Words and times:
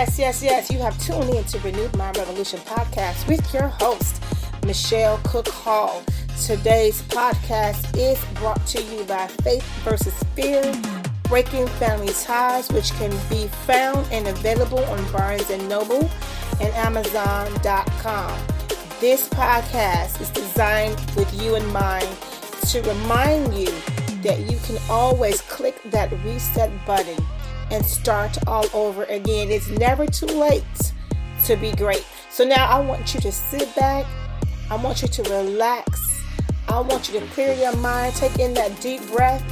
Yes, 0.00 0.18
yes, 0.18 0.42
yes. 0.42 0.70
You 0.70 0.78
have 0.78 0.98
tuned 0.98 1.28
in 1.28 1.44
to 1.44 1.58
Renewed 1.58 1.94
Mind 1.94 2.16
Revolution 2.16 2.58
podcast 2.60 3.28
with 3.28 3.52
your 3.52 3.68
host, 3.68 4.22
Michelle 4.64 5.20
Cook 5.24 5.46
Hall. 5.48 6.02
Today's 6.42 7.02
podcast 7.02 7.94
is 7.98 8.18
brought 8.36 8.66
to 8.68 8.82
you 8.82 9.04
by 9.04 9.26
Faith 9.26 9.62
versus 9.84 10.14
Fear, 10.34 10.62
Breaking 11.24 11.66
Family 11.66 12.14
Ties, 12.14 12.70
which 12.70 12.92
can 12.92 13.10
be 13.28 13.48
found 13.66 14.10
and 14.10 14.26
available 14.26 14.82
on 14.86 15.12
Barnes 15.12 15.50
and 15.50 15.68
Noble 15.68 16.10
and 16.62 16.72
Amazon.com. 16.76 18.40
This 19.02 19.28
podcast 19.28 20.18
is 20.22 20.30
designed 20.30 20.98
with 21.14 21.30
you 21.42 21.56
in 21.56 21.66
mind 21.74 22.08
to 22.68 22.80
remind 22.80 23.52
you 23.52 23.70
that 24.22 24.50
you 24.50 24.56
can 24.64 24.78
always 24.88 25.42
click 25.42 25.78
that 25.90 26.10
reset 26.24 26.70
button 26.86 27.22
and 27.70 27.84
start 27.84 28.36
all 28.46 28.66
over 28.74 29.04
again. 29.04 29.50
It's 29.50 29.68
never 29.68 30.06
too 30.06 30.26
late 30.26 30.64
to 31.44 31.56
be 31.56 31.72
great. 31.72 32.04
So 32.30 32.44
now 32.44 32.66
I 32.66 32.80
want 32.80 33.14
you 33.14 33.20
to 33.20 33.32
sit 33.32 33.74
back. 33.76 34.06
I 34.70 34.76
want 34.76 35.02
you 35.02 35.08
to 35.08 35.22
relax. 35.24 36.22
I 36.68 36.80
want 36.80 37.12
you 37.12 37.18
to 37.18 37.26
clear 37.26 37.52
your 37.54 37.74
mind, 37.76 38.14
take 38.14 38.38
in 38.38 38.54
that 38.54 38.80
deep 38.80 39.04
breath, 39.10 39.42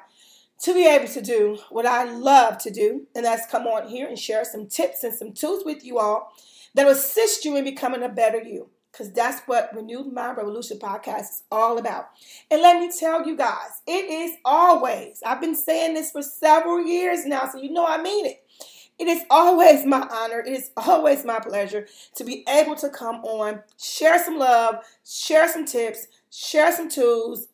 to 0.62 0.75
be 0.75 0.86
able 0.86 1.09
to 1.09 1.20
do 1.20 1.59
what 1.70 1.86
I 1.86 2.05
love 2.05 2.59
to 2.59 2.70
do, 2.70 3.06
and 3.14 3.25
that's 3.25 3.50
come 3.50 3.67
on 3.67 3.89
here 3.89 4.09
and 4.09 4.19
share 4.19 4.45
some 4.45 4.67
tips 4.67 5.05
and 5.05 5.14
some 5.14 5.33
tools 5.33 5.64
with 5.64 5.84
you 5.84 5.98
all 5.98 6.33
that 6.75 6.87
will 6.87 6.92
assist 6.92 7.44
you 7.44 7.56
in 7.56 7.64
becoming 7.64 8.03
a 8.03 8.09
better 8.09 8.42
you. 8.42 8.70
Because 8.91 9.12
that's 9.12 9.42
what 9.42 9.75
Renewed 9.75 10.11
Mind 10.11 10.39
Revolution 10.39 10.78
podcast 10.78 11.20
is 11.20 11.42
all 11.53 11.77
about. 11.77 12.06
And 12.50 12.62
let 12.62 12.81
me 12.81 12.91
tell 12.91 13.27
you 13.27 13.37
guys, 13.37 13.83
it 13.87 14.11
is 14.11 14.37
always, 14.42 15.22
I've 15.25 15.41
been 15.41 15.55
saying 15.55 15.93
this 15.93 16.12
for 16.12 16.22
several 16.22 16.82
years 16.82 17.26
now, 17.26 17.47
so 17.47 17.60
you 17.60 17.71
know 17.71 17.87
I 17.87 18.00
mean 18.00 18.25
it. 18.25 18.43
It 18.99 19.09
is 19.09 19.25
always 19.28 19.84
my 19.84 20.09
honor, 20.10 20.41
it 20.41 20.49
is 20.49 20.71
always 20.78 21.26
my 21.26 21.38
pleasure 21.41 21.87
to 22.15 22.25
be 22.25 22.43
able 22.49 22.75
to 22.76 22.88
come 22.88 23.16
on, 23.16 23.62
share 23.78 24.19
some 24.25 24.38
love, 24.38 24.76
share 25.05 25.47
some 25.47 25.66
tips, 25.66 26.06
share 26.37 26.71
some 26.71 26.91
tools, 26.91 27.49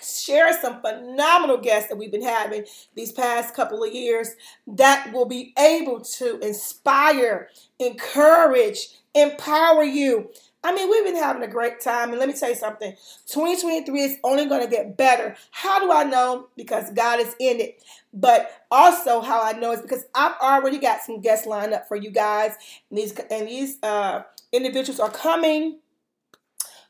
share 0.00 0.52
some 0.60 0.80
phenomenal 0.80 1.58
guests 1.58 1.88
that 1.88 1.96
we've 1.96 2.12
been 2.12 2.22
having 2.22 2.64
these 2.94 3.10
past 3.10 3.54
couple 3.54 3.82
of 3.82 3.92
years 3.92 4.30
that 4.66 5.12
will 5.12 5.24
be 5.24 5.52
able 5.58 6.00
to 6.00 6.38
inspire, 6.38 7.48
encourage, 7.80 8.90
empower 9.14 9.82
you. 9.82 10.30
I 10.62 10.74
mean, 10.74 10.88
we've 10.88 11.04
been 11.04 11.16
having 11.16 11.42
a 11.42 11.48
great 11.48 11.80
time, 11.80 12.10
and 12.10 12.18
let 12.18 12.28
me 12.28 12.34
tell 12.34 12.48
you 12.48 12.54
something 12.54 12.92
2023 13.26 14.00
is 14.00 14.18
only 14.22 14.46
going 14.46 14.62
to 14.62 14.70
get 14.70 14.96
better. 14.96 15.36
How 15.50 15.80
do 15.80 15.90
I 15.90 16.04
know? 16.04 16.48
Because 16.56 16.92
God 16.92 17.20
is 17.20 17.34
in 17.40 17.60
it. 17.60 17.82
But 18.12 18.50
also, 18.70 19.20
how 19.20 19.42
I 19.42 19.52
know 19.52 19.72
is 19.72 19.80
because 19.80 20.04
I've 20.14 20.34
already 20.40 20.78
got 20.78 21.00
some 21.00 21.20
guests 21.20 21.46
lined 21.46 21.72
up 21.72 21.88
for 21.88 21.96
you 21.96 22.10
guys, 22.10 22.54
and 22.90 22.98
these, 22.98 23.12
and 23.30 23.48
these 23.48 23.78
uh, 23.82 24.22
individuals 24.52 25.00
are 25.00 25.10
coming 25.10 25.78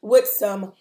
with 0.03 0.27
some 0.27 0.73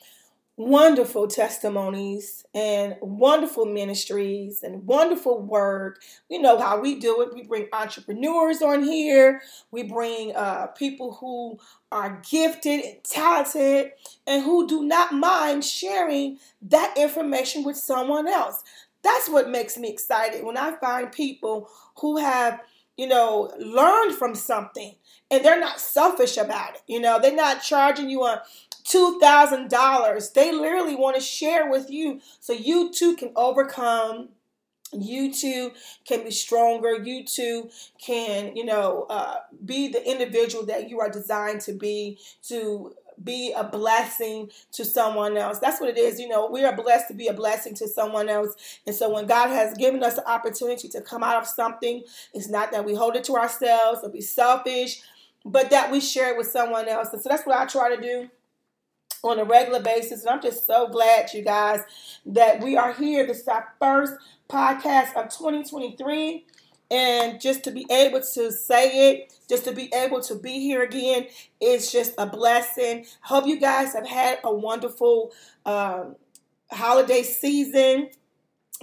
wonderful 0.57 1.27
testimonies 1.27 2.45
and 2.53 2.95
wonderful 3.01 3.65
ministries 3.65 4.63
and 4.63 4.87
wonderful 4.87 5.41
work. 5.41 6.01
You 6.29 6.41
know 6.41 6.57
how 6.57 6.79
we 6.79 6.97
do 6.97 7.21
it. 7.21 7.33
We 7.33 7.43
bring 7.43 7.67
entrepreneurs 7.73 8.61
on 8.61 8.83
here. 8.83 9.41
We 9.71 9.83
bring 9.83 10.33
uh, 10.33 10.67
people 10.67 11.13
who 11.15 11.59
are 11.91 12.21
gifted 12.29 12.85
and 12.85 13.03
talented 13.03 13.91
and 14.25 14.43
who 14.43 14.65
do 14.67 14.83
not 14.83 15.13
mind 15.13 15.65
sharing 15.65 16.39
that 16.61 16.93
information 16.95 17.63
with 17.63 17.75
someone 17.75 18.27
else. 18.27 18.63
That's 19.03 19.29
what 19.29 19.49
makes 19.49 19.77
me 19.77 19.89
excited 19.89 20.43
when 20.43 20.57
I 20.57 20.77
find 20.77 21.11
people 21.11 21.69
who 21.99 22.17
have, 22.17 22.61
you 22.97 23.07
know, 23.07 23.51
learned 23.59 24.15
from 24.15 24.33
something 24.33 24.95
and 25.29 25.43
they're 25.43 25.59
not 25.59 25.79
selfish 25.79 26.37
about 26.37 26.75
it. 26.75 26.81
You 26.87 27.01
know, 27.01 27.19
they're 27.21 27.35
not 27.35 27.61
charging 27.61 28.09
you 28.09 28.23
a 28.23 28.41
$2,000. 28.85 30.33
They 30.33 30.51
literally 30.51 30.95
want 30.95 31.15
to 31.15 31.21
share 31.21 31.69
with 31.69 31.89
you 31.89 32.21
so 32.39 32.53
you 32.53 32.91
too 32.91 33.15
can 33.15 33.31
overcome. 33.35 34.29
You 34.93 35.33
too 35.33 35.71
can 36.07 36.23
be 36.23 36.31
stronger. 36.31 36.95
You 36.95 37.25
too 37.25 37.69
can, 37.99 38.55
you 38.55 38.63
know, 38.63 39.07
uh, 39.09 39.37
be 39.65 39.87
the 39.87 40.07
individual 40.09 40.65
that 40.67 40.89
you 40.89 40.99
are 40.99 41.09
designed 41.09 41.61
to 41.61 41.73
be 41.73 42.19
to 42.43 42.93
be 43.21 43.53
a 43.53 43.63
blessing 43.63 44.51
to 44.73 44.85
someone 44.85 45.37
else. 45.37 45.59
That's 45.59 45.79
what 45.81 45.89
it 45.89 45.97
is. 45.97 46.19
You 46.19 46.27
know, 46.27 46.49
we 46.49 46.63
are 46.63 46.75
blessed 46.75 47.07
to 47.09 47.13
be 47.13 47.27
a 47.27 47.33
blessing 47.33 47.73
to 47.75 47.87
someone 47.87 48.29
else. 48.29 48.55
And 48.85 48.95
so 48.95 49.09
when 49.09 49.25
God 49.25 49.49
has 49.49 49.75
given 49.77 50.03
us 50.03 50.15
the 50.15 50.29
opportunity 50.29 50.87
to 50.89 51.01
come 51.01 51.23
out 51.23 51.41
of 51.41 51.47
something, 51.47 52.03
it's 52.33 52.49
not 52.49 52.71
that 52.71 52.85
we 52.85 52.93
hold 52.93 53.15
it 53.15 53.23
to 53.25 53.35
ourselves 53.35 54.01
or 54.03 54.09
be 54.09 54.21
selfish, 54.21 55.01
but 55.45 55.69
that 55.69 55.91
we 55.91 55.99
share 56.01 56.31
it 56.33 56.37
with 56.37 56.47
someone 56.47 56.87
else. 56.87 57.13
And 57.13 57.21
so 57.21 57.29
that's 57.29 57.45
what 57.45 57.57
I 57.57 57.65
try 57.65 57.95
to 57.95 58.01
do 58.01 58.29
on 59.25 59.39
a 59.39 59.43
regular 59.43 59.81
basis. 59.81 60.21
And 60.21 60.29
I'm 60.29 60.41
just 60.41 60.65
so 60.65 60.87
glad, 60.87 61.33
you 61.33 61.41
guys, 61.41 61.81
that 62.25 62.63
we 62.63 62.77
are 62.77 62.93
here. 62.93 63.25
This 63.25 63.41
is 63.41 63.47
our 63.47 63.73
first 63.79 64.13
podcast 64.49 65.15
of 65.15 65.29
2023. 65.29 66.45
And 66.91 67.41
just 67.41 67.63
to 67.63 67.71
be 67.71 67.85
able 67.89 68.21
to 68.21 68.51
say 68.51 69.11
it, 69.11 69.33
just 69.49 69.65
to 69.65 69.71
be 69.71 69.91
able 69.93 70.21
to 70.21 70.35
be 70.35 70.59
here 70.59 70.83
again, 70.83 71.27
is 71.59 71.91
just 71.91 72.13
a 72.17 72.27
blessing. 72.27 73.05
Hope 73.21 73.47
you 73.47 73.59
guys 73.59 73.93
have 73.93 74.07
had 74.07 74.39
a 74.43 74.53
wonderful 74.53 75.33
um, 75.65 76.15
holiday 76.71 77.23
season. 77.23 78.09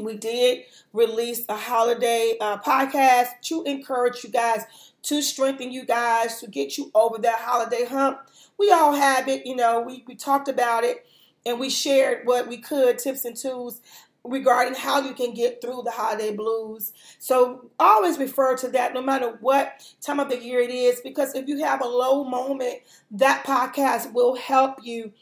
We 0.00 0.16
did 0.16 0.64
release 0.92 1.44
a 1.48 1.56
holiday 1.56 2.36
uh, 2.40 2.58
podcast 2.58 3.28
to 3.42 3.62
encourage 3.64 4.24
you 4.24 4.30
guys, 4.30 4.64
to 5.02 5.22
strengthen 5.22 5.72
you 5.72 5.84
guys, 5.84 6.40
to 6.40 6.48
get 6.48 6.78
you 6.78 6.90
over 6.94 7.18
that 7.18 7.40
holiday 7.40 7.84
hump 7.84 8.20
we 8.62 8.70
all 8.70 8.94
have 8.94 9.28
it, 9.28 9.46
you 9.46 9.56
know, 9.56 9.80
we, 9.80 10.04
we 10.06 10.14
talked 10.14 10.48
about 10.48 10.84
it 10.84 11.04
and 11.44 11.58
we 11.58 11.68
shared 11.68 12.26
what 12.26 12.46
we 12.46 12.58
could, 12.58 12.98
tips 12.98 13.24
and 13.24 13.36
tools 13.36 13.80
regarding 14.24 14.74
how 14.74 15.00
you 15.00 15.14
can 15.14 15.34
get 15.34 15.60
through 15.60 15.82
the 15.84 15.90
holiday 15.90 16.32
blues. 16.32 16.92
So 17.18 17.70
always 17.80 18.18
refer 18.18 18.56
to 18.58 18.68
that 18.68 18.94
no 18.94 19.02
matter 19.02 19.36
what 19.40 19.84
time 20.00 20.20
of 20.20 20.28
the 20.28 20.40
year 20.40 20.60
it 20.60 20.70
is, 20.70 21.00
because 21.00 21.34
if 21.34 21.48
you 21.48 21.64
have 21.64 21.82
a 21.82 21.88
low 21.88 22.22
moment, 22.22 22.82
that 23.10 23.44
podcast 23.44 24.12
will 24.12 24.36
help 24.36 24.76
you 24.84 25.12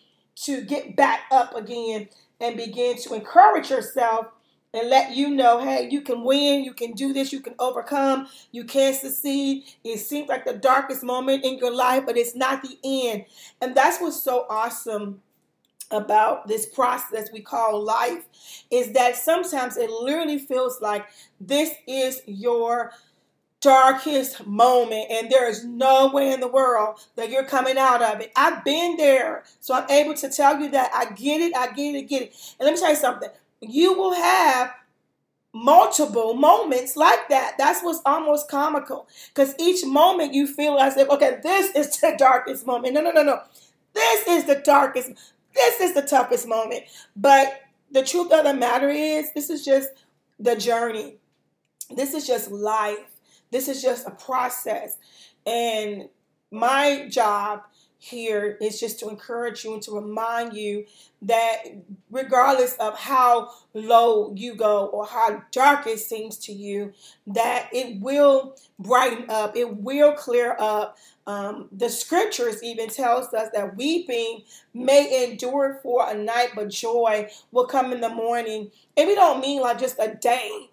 to 0.42 0.60
get 0.60 0.96
back 0.96 1.22
up 1.30 1.56
again 1.56 2.08
and 2.40 2.56
begin 2.56 2.98
to 2.98 3.14
encourage 3.14 3.70
yourself 3.70 4.26
and 4.72 4.88
let 4.88 5.16
you 5.16 5.30
know, 5.30 5.60
hey, 5.60 5.88
you 5.90 6.00
can 6.00 6.22
win, 6.24 6.64
you 6.64 6.72
can 6.72 6.92
do 6.92 7.12
this, 7.12 7.32
you 7.32 7.40
can 7.40 7.54
overcome, 7.58 8.28
you 8.52 8.64
can 8.64 8.94
succeed. 8.94 9.64
It 9.82 9.98
seems 9.98 10.28
like 10.28 10.44
the 10.44 10.54
darkest 10.54 11.02
moment 11.02 11.44
in 11.44 11.58
your 11.58 11.74
life, 11.74 12.04
but 12.06 12.16
it's 12.16 12.36
not 12.36 12.62
the 12.62 12.78
end. 12.84 13.24
And 13.60 13.74
that's 13.74 14.00
what's 14.00 14.22
so 14.22 14.46
awesome 14.48 15.22
about 15.90 16.46
this 16.46 16.66
process 16.66 17.32
we 17.32 17.40
call 17.40 17.82
life 17.82 18.24
is 18.70 18.92
that 18.92 19.16
sometimes 19.16 19.76
it 19.76 19.90
literally 19.90 20.38
feels 20.38 20.80
like 20.80 21.04
this 21.40 21.72
is 21.88 22.22
your 22.26 22.92
darkest 23.60 24.46
moment 24.46 25.10
and 25.10 25.30
there 25.30 25.48
is 25.48 25.64
no 25.64 26.10
way 26.12 26.32
in 26.32 26.40
the 26.40 26.48
world 26.48 26.98
that 27.16 27.28
you're 27.28 27.44
coming 27.44 27.76
out 27.76 28.02
of 28.02 28.20
it. 28.20 28.32
I've 28.36 28.64
been 28.64 28.96
there. 28.96 29.44
So 29.58 29.74
I'm 29.74 29.90
able 29.90 30.14
to 30.14 30.30
tell 30.30 30.58
you 30.60 30.70
that 30.70 30.90
I 30.94 31.12
get 31.12 31.40
it, 31.40 31.54
I 31.56 31.72
get 31.72 31.94
it, 31.94 31.98
I 31.98 32.02
get 32.02 32.22
it. 32.22 32.54
And 32.58 32.66
let 32.66 32.74
me 32.74 32.80
tell 32.80 32.90
you 32.90 32.96
something 32.96 33.28
you 33.60 33.94
will 33.94 34.14
have 34.14 34.72
multiple 35.52 36.34
moments 36.34 36.96
like 36.96 37.28
that. 37.28 37.56
That's 37.58 37.82
what's 37.82 38.00
almost 38.06 38.48
comical. 38.48 39.08
Because 39.28 39.54
each 39.58 39.84
moment 39.84 40.34
you 40.34 40.46
feel 40.46 40.78
as 40.78 40.96
if, 40.96 41.08
okay, 41.08 41.38
this 41.42 41.74
is 41.74 41.96
the 42.00 42.14
darkest 42.18 42.66
moment. 42.66 42.94
No, 42.94 43.00
no, 43.00 43.10
no, 43.10 43.22
no. 43.22 43.40
This 43.92 44.28
is 44.28 44.44
the 44.44 44.56
darkest, 44.56 45.10
this 45.54 45.80
is 45.80 45.94
the 45.94 46.02
toughest 46.02 46.46
moment. 46.46 46.84
But 47.16 47.60
the 47.90 48.04
truth 48.04 48.30
of 48.32 48.44
the 48.44 48.54
matter 48.54 48.88
is, 48.88 49.32
this 49.32 49.50
is 49.50 49.64
just 49.64 49.90
the 50.38 50.54
journey. 50.54 51.16
This 51.94 52.14
is 52.14 52.26
just 52.26 52.50
life. 52.50 52.98
This 53.50 53.68
is 53.68 53.82
just 53.82 54.06
a 54.06 54.12
process. 54.12 54.96
And 55.44 56.08
my 56.52 57.08
job 57.08 57.62
here 58.02 58.56
is 58.62 58.80
just 58.80 58.98
to 58.98 59.10
encourage 59.10 59.62
you 59.62 59.74
and 59.74 59.82
to 59.82 59.92
remind 59.92 60.54
you 60.54 60.86
that 61.20 61.64
regardless 62.10 62.74
of 62.76 62.98
how 62.98 63.50
low 63.74 64.32
you 64.34 64.54
go 64.54 64.86
or 64.86 65.04
how 65.04 65.42
dark 65.52 65.86
it 65.86 66.00
seems 66.00 66.38
to 66.38 66.52
you, 66.52 66.94
that 67.26 67.68
it 67.74 68.00
will 68.00 68.56
brighten 68.78 69.28
up, 69.28 69.54
it 69.54 69.76
will 69.76 70.14
clear 70.14 70.56
up. 70.58 70.96
Um, 71.26 71.68
the 71.72 71.90
scriptures 71.90 72.62
even 72.62 72.88
tells 72.88 73.34
us 73.34 73.50
that 73.52 73.76
weeping 73.76 74.44
may 74.72 75.28
endure 75.30 75.78
for 75.82 76.08
a 76.08 76.14
night, 76.14 76.52
but 76.56 76.70
joy 76.70 77.28
will 77.52 77.66
come 77.66 77.92
in 77.92 78.00
the 78.00 78.08
morning. 78.08 78.70
And 78.96 79.08
we 79.08 79.14
don't 79.14 79.42
mean 79.42 79.60
like 79.60 79.78
just 79.78 79.98
a 79.98 80.14
day, 80.14 80.70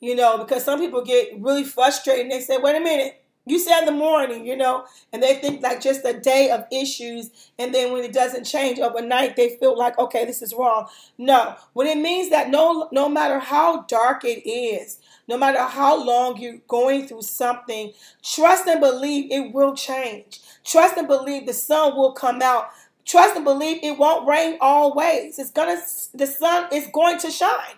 you 0.00 0.14
know, 0.14 0.38
because 0.38 0.64
some 0.64 0.80
people 0.80 1.04
get 1.04 1.38
really 1.38 1.64
frustrated 1.64 2.22
and 2.22 2.32
they 2.32 2.40
say, 2.40 2.56
wait 2.56 2.76
a 2.76 2.80
minute, 2.80 3.19
you 3.46 3.58
said 3.58 3.80
in 3.80 3.86
the 3.86 3.92
morning, 3.92 4.46
you 4.46 4.56
know, 4.56 4.84
and 5.12 5.22
they 5.22 5.36
think 5.36 5.62
like 5.62 5.80
just 5.80 6.04
a 6.04 6.18
day 6.18 6.50
of 6.50 6.64
issues, 6.70 7.30
and 7.58 7.74
then 7.74 7.92
when 7.92 8.04
it 8.04 8.12
doesn't 8.12 8.44
change 8.44 8.78
overnight, 8.78 9.36
they 9.36 9.56
feel 9.56 9.76
like, 9.76 9.98
okay, 9.98 10.24
this 10.24 10.42
is 10.42 10.54
wrong. 10.54 10.88
No, 11.18 11.56
what 11.72 11.86
it 11.86 11.98
means 11.98 12.30
that 12.30 12.50
no, 12.50 12.88
no 12.92 13.08
matter 13.08 13.38
how 13.38 13.82
dark 13.82 14.24
it 14.24 14.48
is, 14.48 14.98
no 15.26 15.38
matter 15.38 15.62
how 15.62 16.02
long 16.02 16.38
you're 16.38 16.58
going 16.68 17.06
through 17.08 17.22
something, 17.22 17.92
trust 18.22 18.66
and 18.66 18.80
believe 18.80 19.30
it 19.32 19.54
will 19.54 19.74
change. 19.74 20.40
Trust 20.64 20.96
and 20.96 21.08
believe 21.08 21.46
the 21.46 21.54
sun 21.54 21.96
will 21.96 22.12
come 22.12 22.42
out. 22.42 22.70
Trust 23.04 23.36
and 23.36 23.44
believe 23.44 23.82
it 23.82 23.98
won't 23.98 24.28
rain 24.28 24.58
always. 24.60 25.38
It's 25.38 25.50
gonna, 25.50 25.80
the 26.14 26.26
sun 26.26 26.68
is 26.72 26.88
going 26.92 27.18
to 27.20 27.30
shine. 27.30 27.76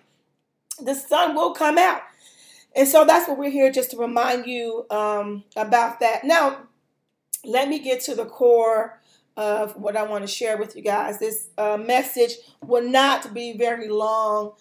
The 0.82 0.94
sun 0.94 1.34
will 1.34 1.52
come 1.54 1.78
out. 1.78 2.02
And 2.74 2.88
so 2.88 3.04
that's 3.04 3.28
what 3.28 3.38
we're 3.38 3.50
here 3.50 3.70
just 3.70 3.90
to 3.90 3.96
remind 3.96 4.46
you 4.46 4.86
um, 4.90 5.44
about 5.56 6.00
that. 6.00 6.24
Now, 6.24 6.68
let 7.44 7.68
me 7.68 7.78
get 7.78 8.00
to 8.02 8.14
the 8.14 8.24
core 8.24 9.00
of 9.36 9.76
what 9.76 9.96
I 9.96 10.02
want 10.04 10.22
to 10.22 10.28
share 10.28 10.56
with 10.56 10.76
you 10.76 10.82
guys. 10.82 11.18
This 11.18 11.48
uh, 11.58 11.76
message 11.76 12.32
will 12.64 12.88
not 12.88 13.34
be 13.34 13.56
very 13.56 13.88
long 13.88 14.52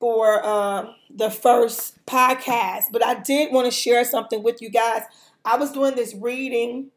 for 0.00 0.44
uh, 0.44 0.92
the 1.10 1.30
first 1.30 2.04
podcast, 2.06 2.84
but 2.92 3.04
I 3.04 3.20
did 3.20 3.52
want 3.52 3.66
to 3.66 3.70
share 3.70 4.04
something 4.04 4.42
with 4.42 4.60
you 4.60 4.70
guys. 4.70 5.02
I 5.44 5.56
was 5.56 5.72
doing 5.72 5.94
this 5.94 6.14
reading, 6.14 6.90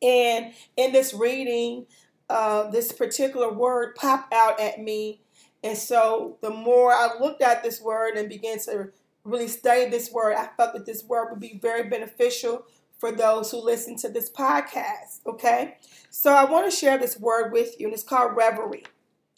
and 0.00 0.52
in 0.76 0.92
this 0.92 1.12
reading, 1.12 1.86
uh, 2.28 2.70
this 2.70 2.92
particular 2.92 3.52
word 3.52 3.96
popped 3.96 4.32
out 4.32 4.60
at 4.60 4.80
me. 4.80 5.20
And 5.62 5.76
so 5.76 6.38
the 6.40 6.50
more 6.50 6.92
I 6.92 7.18
looked 7.20 7.42
at 7.42 7.62
this 7.62 7.82
word 7.82 8.16
and 8.16 8.28
began 8.28 8.58
to 8.60 8.90
really 9.24 9.48
study 9.48 9.88
this 9.88 10.10
word, 10.10 10.34
I 10.34 10.48
felt 10.56 10.74
that 10.74 10.86
this 10.86 11.04
word 11.04 11.30
would 11.30 11.40
be 11.40 11.58
very 11.60 11.88
beneficial 11.88 12.64
for 12.98 13.10
those 13.10 13.50
who 13.50 13.58
listen 13.58 13.96
to 13.96 14.08
this 14.08 14.30
podcast. 14.30 15.20
Okay, 15.26 15.76
so 16.10 16.32
I 16.32 16.44
want 16.44 16.70
to 16.70 16.76
share 16.76 16.98
this 16.98 17.18
word 17.18 17.52
with 17.52 17.78
you, 17.80 17.86
and 17.86 17.94
it's 17.94 18.02
called 18.02 18.36
reverie. 18.36 18.84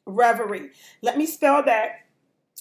Reverie. 0.04 0.70
Let 1.00 1.16
me 1.16 1.26
spell 1.26 1.62
that 1.64 2.00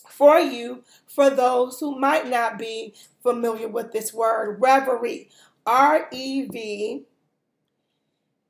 for 0.10 0.40
you 0.40 0.84
for 1.08 1.30
those 1.30 1.80
who 1.80 1.98
might 1.98 2.28
not 2.28 2.58
be 2.58 2.94
familiar 3.24 3.68
with 3.68 3.92
this 3.92 4.14
word. 4.14 4.62
Reverie. 4.62 5.30
R 5.66 6.08
E 6.12 6.44
V 6.46 7.06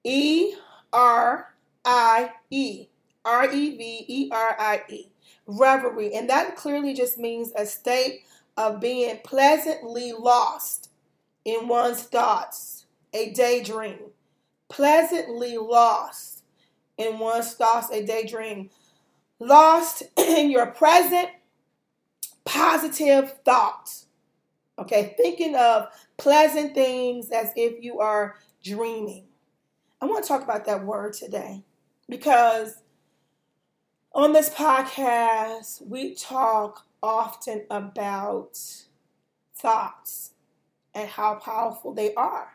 E 0.03 0.53
R 0.91 1.53
I 1.85 2.31
E. 2.49 2.87
R 3.23 3.51
E 3.51 3.77
V 3.77 4.05
E 4.07 4.29
R 4.31 4.55
I 4.59 4.83
E. 4.89 5.05
Reverie. 5.45 6.13
And 6.13 6.29
that 6.29 6.55
clearly 6.55 6.93
just 6.93 7.17
means 7.17 7.51
a 7.55 7.65
state 7.65 8.23
of 8.57 8.79
being 8.79 9.19
pleasantly 9.23 10.13
lost 10.13 10.89
in 11.45 11.67
one's 11.67 12.03
thoughts, 12.03 12.85
a 13.13 13.31
daydream. 13.31 13.99
Pleasantly 14.69 15.57
lost 15.57 16.43
in 16.97 17.19
one's 17.19 17.53
thoughts, 17.53 17.91
a 17.91 18.05
daydream. 18.05 18.69
Lost 19.39 20.03
in 20.17 20.51
your 20.51 20.67
present 20.67 21.29
positive 22.45 23.37
thoughts. 23.43 24.07
Okay, 24.79 25.13
thinking 25.17 25.55
of 25.55 25.87
pleasant 26.17 26.73
things 26.73 27.29
as 27.31 27.51
if 27.55 27.83
you 27.83 27.99
are 27.99 28.35
dreaming. 28.63 29.25
I 30.01 30.05
want 30.05 30.23
to 30.23 30.27
talk 30.27 30.43
about 30.43 30.65
that 30.65 30.83
word 30.83 31.13
today 31.13 31.63
because 32.09 32.81
on 34.13 34.33
this 34.33 34.49
podcast, 34.49 35.85
we 35.87 36.15
talk 36.15 36.85
often 37.01 37.65
about 37.69 38.57
thoughts 39.55 40.31
and 40.93 41.09
how 41.09 41.35
powerful 41.35 41.93
they 41.93 42.13
are. 42.15 42.53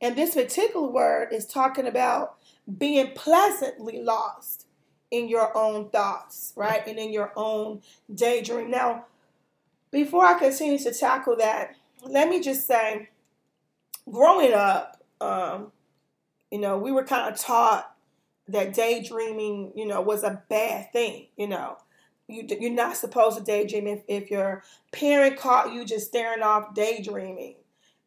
And 0.00 0.16
this 0.16 0.34
particular 0.34 0.88
word 0.88 1.28
is 1.32 1.46
talking 1.46 1.86
about 1.86 2.36
being 2.78 3.12
pleasantly 3.14 4.02
lost 4.02 4.66
in 5.10 5.28
your 5.28 5.56
own 5.56 5.90
thoughts, 5.90 6.52
right? 6.56 6.86
And 6.86 6.98
in 6.98 7.12
your 7.12 7.32
own 7.36 7.82
daydream. 8.14 8.70
Now, 8.70 9.06
before 9.90 10.24
I 10.24 10.38
continue 10.38 10.78
to 10.78 10.92
tackle 10.92 11.36
that, 11.36 11.76
let 12.02 12.28
me 12.28 12.40
just 12.40 12.66
say, 12.66 13.08
growing 14.10 14.54
up, 14.54 15.02
um, 15.20 15.72
you 16.50 16.58
know, 16.58 16.78
we 16.78 16.92
were 16.92 17.04
kind 17.04 17.32
of 17.32 17.38
taught 17.38 17.94
that 18.48 18.72
daydreaming, 18.72 19.72
you 19.74 19.86
know, 19.86 20.00
was 20.00 20.22
a 20.22 20.42
bad 20.48 20.92
thing, 20.92 21.26
you 21.36 21.48
know 21.48 21.76
you, 22.30 22.46
you're 22.60 22.70
not 22.70 22.96
supposed 22.96 23.38
to 23.38 23.44
daydream 23.44 23.86
if, 23.86 24.02
if 24.08 24.30
your 24.30 24.62
parent 24.92 25.36
caught 25.38 25.72
you 25.72 25.84
just 25.84 26.08
staring 26.08 26.42
off 26.42 26.74
daydreaming. 26.74 27.56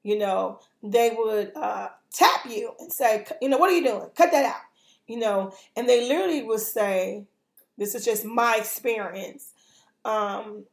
You 0.04 0.18
know 0.18 0.60
they 0.82 1.16
would 1.18 1.54
uh, 1.56 1.90
tap 2.12 2.46
you 2.50 2.74
and 2.80 2.92
say 2.92 3.26
you 3.42 3.50
know 3.50 3.58
what 3.58 3.70
are 3.70 3.76
you 3.76 3.84
doing? 3.84 4.10
Cut 4.16 4.32
that 4.32 4.46
out. 4.46 4.62
You 5.08 5.20
know 5.20 5.54
and 5.76 5.88
they 5.88 6.08
literally 6.08 6.44
would 6.44 6.60
say 6.60 7.26
this 7.78 7.96
is 7.96 8.06
just 8.06 8.26
my 8.26 8.58
experience. 8.58 9.54
Um, 10.06 10.66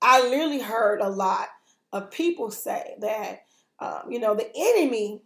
i 0.00 0.22
literally 0.22 0.60
heard 0.60 1.00
a 1.00 1.08
lot 1.08 1.48
of 1.92 2.10
people 2.10 2.50
say 2.50 2.94
that 3.00 3.44
um, 3.80 4.02
you 4.10 4.18
know 4.18 4.34
the 4.34 4.50
enemy 4.54 5.20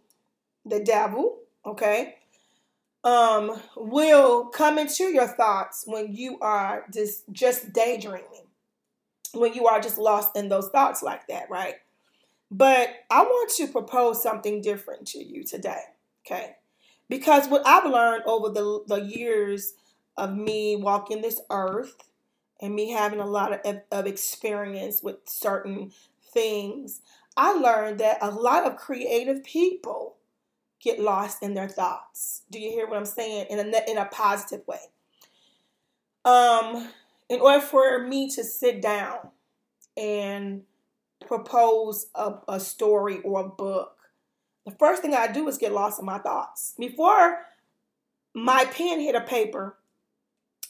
the 0.65 0.79
devil 0.79 1.39
okay 1.65 2.15
um, 3.03 3.59
will 3.75 4.45
come 4.45 4.77
into 4.77 5.05
your 5.05 5.27
thoughts 5.27 5.83
when 5.85 6.13
you 6.13 6.37
are 6.39 6.85
just 6.93 7.23
just 7.31 7.71
daydreaming, 7.73 8.47
when 9.33 9.53
you 9.53 9.67
are 9.67 9.79
just 9.79 9.97
lost 9.97 10.35
in 10.35 10.49
those 10.49 10.69
thoughts 10.69 11.01
like 11.01 11.27
that, 11.27 11.49
right? 11.49 11.75
But 12.51 12.89
I 13.09 13.21
want 13.23 13.51
to 13.51 13.67
propose 13.67 14.21
something 14.23 14.61
different 14.61 15.07
to 15.09 15.23
you 15.23 15.43
today, 15.43 15.81
okay? 16.25 16.55
Because 17.07 17.47
what 17.47 17.65
I've 17.65 17.89
learned 17.89 18.23
over 18.25 18.49
the, 18.49 18.83
the 18.87 19.03
years 19.03 19.73
of 20.17 20.35
me 20.35 20.75
walking 20.75 21.21
this 21.21 21.39
earth 21.49 21.95
and 22.61 22.75
me 22.75 22.91
having 22.91 23.19
a 23.19 23.25
lot 23.25 23.65
of, 23.65 23.81
of 23.91 24.07
experience 24.07 25.01
with 25.01 25.17
certain 25.25 25.91
things, 26.33 27.01
I 27.37 27.53
learned 27.53 27.99
that 27.99 28.17
a 28.21 28.31
lot 28.31 28.65
of 28.65 28.77
creative 28.77 29.43
people 29.43 30.15
get 30.81 30.99
lost 30.99 31.43
in 31.43 31.53
their 31.53 31.69
thoughts. 31.69 32.43
Do 32.49 32.59
you 32.59 32.71
hear 32.71 32.87
what 32.87 32.97
I'm 32.97 33.05
saying? 33.05 33.47
In 33.49 33.59
a 33.59 33.89
in 33.89 33.97
a 33.97 34.05
positive 34.05 34.65
way. 34.67 34.79
Um, 36.25 36.89
in 37.29 37.39
order 37.39 37.61
for 37.61 38.05
me 38.05 38.29
to 38.31 38.43
sit 38.43 38.81
down 38.81 39.29
and 39.95 40.63
propose 41.25 42.07
a, 42.15 42.33
a 42.47 42.59
story 42.59 43.19
or 43.21 43.41
a 43.41 43.49
book, 43.49 43.97
the 44.65 44.71
first 44.71 45.01
thing 45.01 45.13
I 45.13 45.27
do 45.31 45.47
is 45.47 45.57
get 45.57 45.73
lost 45.73 45.99
in 45.99 46.05
my 46.05 46.19
thoughts. 46.19 46.73
Before 46.77 47.45
my 48.33 48.65
pen 48.65 48.99
hit 48.99 49.15
a 49.15 49.21
paper, 49.21 49.77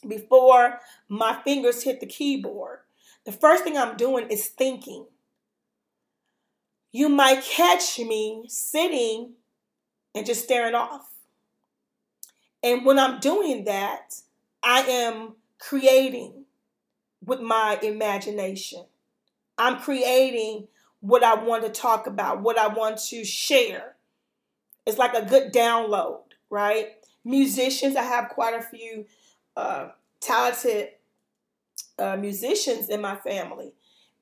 before 0.08 0.80
my 1.08 1.40
fingers 1.44 1.84
hit 1.84 2.00
the 2.00 2.06
keyboard, 2.06 2.80
the 3.26 3.32
first 3.32 3.64
thing 3.64 3.78
I'm 3.78 3.98
doing 3.98 4.28
is 4.30 4.48
thinking. 4.48 5.06
You 6.92 7.10
might 7.10 7.44
catch 7.44 8.00
me 8.00 8.46
sitting 8.48 9.34
and 10.16 10.26
just 10.26 10.44
staring 10.44 10.76
off. 10.76 11.10
And 12.64 12.86
when 12.86 13.00
I'm 13.00 13.20
doing 13.20 13.66
that, 13.66 14.16
I 14.64 14.82
am 14.82 15.36
creating 15.60 16.46
with 17.24 17.42
my 17.42 17.80
imagination. 17.82 18.86
I'm 19.58 19.80
creating 19.80 20.68
what 21.02 21.24
I 21.24 21.36
want 21.36 21.64
to 21.64 21.70
talk 21.70 22.08
about, 22.08 22.42
what 22.42 22.58
I 22.58 22.68
want 22.68 22.98
to 23.10 23.24
share. 23.24 23.96
It's 24.86 24.98
like 24.98 25.14
a 25.14 25.26
good 25.26 25.54
download, 25.54 26.22
right? 26.50 26.88
Musicians, 27.24 27.96
I 27.96 28.04
have 28.04 28.30
quite 28.30 28.56
a 28.56 28.62
few 28.62 29.06
uh, 29.56 29.90
talented 30.20 30.90
uh, 31.98 32.18
musicians 32.18 32.90
in 32.90 33.02
my 33.02 33.16
family, 33.18 33.74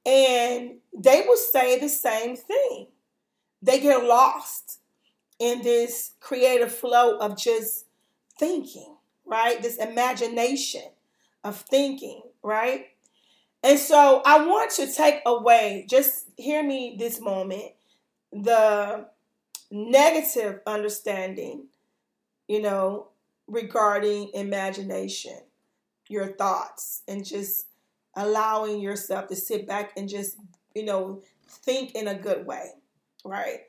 and 0.05 0.77
they 0.97 1.23
will 1.27 1.37
say 1.37 1.79
the 1.79 1.89
same 1.89 2.35
thing. 2.35 2.87
They 3.61 3.79
get 3.79 4.03
lost 4.03 4.79
in 5.39 5.61
this 5.61 6.11
creative 6.19 6.71
flow 6.71 7.17
of 7.17 7.37
just 7.37 7.85
thinking, 8.39 8.95
right? 9.25 9.61
This 9.61 9.77
imagination 9.77 10.83
of 11.43 11.57
thinking, 11.61 12.21
right? 12.43 12.87
And 13.63 13.79
so 13.79 14.21
I 14.25 14.45
want 14.45 14.71
to 14.71 14.91
take 14.91 15.21
away, 15.25 15.85
just 15.89 16.25
hear 16.37 16.63
me 16.63 16.95
this 16.97 17.19
moment, 17.19 17.73
the 18.31 19.07
negative 19.71 20.61
understanding, 20.65 21.67
you 22.47 22.61
know, 22.61 23.09
regarding 23.47 24.29
imagination, 24.33 25.39
your 26.07 26.27
thoughts, 26.33 27.01
and 27.07 27.25
just 27.25 27.67
allowing 28.15 28.79
yourself 28.79 29.27
to 29.27 29.35
sit 29.35 29.67
back 29.67 29.91
and 29.97 30.09
just, 30.09 30.37
you 30.73 30.85
know, 30.85 31.21
think 31.47 31.95
in 31.95 32.07
a 32.07 32.15
good 32.15 32.45
way, 32.45 32.71
right? 33.23 33.61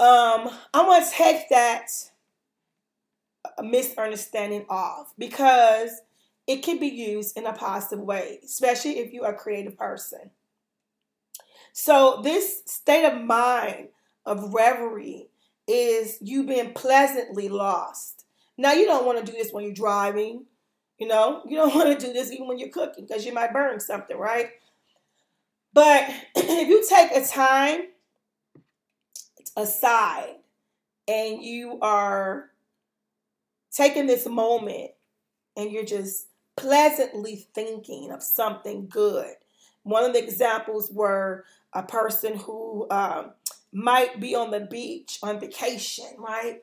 Um, 0.00 0.50
I'm 0.72 0.86
gonna 0.86 1.06
take 1.10 1.48
that 1.50 1.88
misunderstanding 3.62 4.66
off 4.68 5.12
because 5.18 6.00
it 6.46 6.62
can 6.62 6.78
be 6.78 6.88
used 6.88 7.36
in 7.38 7.46
a 7.46 7.52
positive 7.52 8.04
way, 8.04 8.40
especially 8.44 8.98
if 8.98 9.12
you're 9.12 9.26
a 9.26 9.34
creative 9.34 9.78
person. 9.78 10.30
So, 11.72 12.20
this 12.22 12.62
state 12.66 13.04
of 13.04 13.22
mind 13.22 13.88
of 14.26 14.52
reverie 14.54 15.28
is 15.66 16.18
you 16.20 16.44
being 16.44 16.72
pleasantly 16.72 17.48
lost. 17.48 18.24
Now, 18.56 18.72
you 18.72 18.86
don't 18.86 19.06
want 19.06 19.24
to 19.24 19.30
do 19.30 19.36
this 19.36 19.52
when 19.52 19.64
you're 19.64 19.74
driving, 19.74 20.44
you 20.98 21.08
know, 21.08 21.42
you 21.46 21.56
don't 21.56 21.74
want 21.74 21.98
to 21.98 22.06
do 22.06 22.12
this 22.12 22.30
even 22.30 22.46
when 22.46 22.58
you're 22.58 22.68
cooking 22.68 23.06
because 23.06 23.24
you 23.24 23.32
might 23.32 23.52
burn 23.52 23.80
something, 23.80 24.16
right? 24.16 24.50
But 25.72 26.08
if 26.36 26.68
you 26.68 26.84
take 26.88 27.10
a 27.12 27.26
time 27.26 27.82
aside 29.56 30.36
and 31.06 31.42
you 31.42 31.78
are 31.80 32.50
taking 33.70 34.06
this 34.06 34.26
moment 34.26 34.92
and 35.56 35.70
you're 35.70 35.84
just 35.84 36.28
pleasantly 36.56 37.46
thinking 37.54 38.10
of 38.10 38.22
something 38.22 38.86
good. 38.88 39.34
One 39.82 40.04
of 40.04 40.12
the 40.12 40.22
examples 40.22 40.90
were 40.90 41.44
a 41.72 41.82
person 41.82 42.36
who 42.36 42.86
um, 42.90 43.32
might 43.72 44.20
be 44.20 44.34
on 44.34 44.50
the 44.50 44.60
beach 44.60 45.18
on 45.22 45.40
vacation, 45.40 46.06
right? 46.18 46.62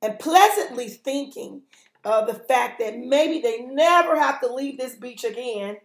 And 0.00 0.18
pleasantly 0.18 0.88
thinking 0.88 1.62
of 2.04 2.26
the 2.26 2.34
fact 2.34 2.80
that 2.80 2.98
maybe 2.98 3.40
they 3.40 3.60
never 3.60 4.18
have 4.18 4.40
to 4.40 4.52
leave 4.52 4.78
this 4.78 4.94
beach 4.94 5.24
again 5.24 5.76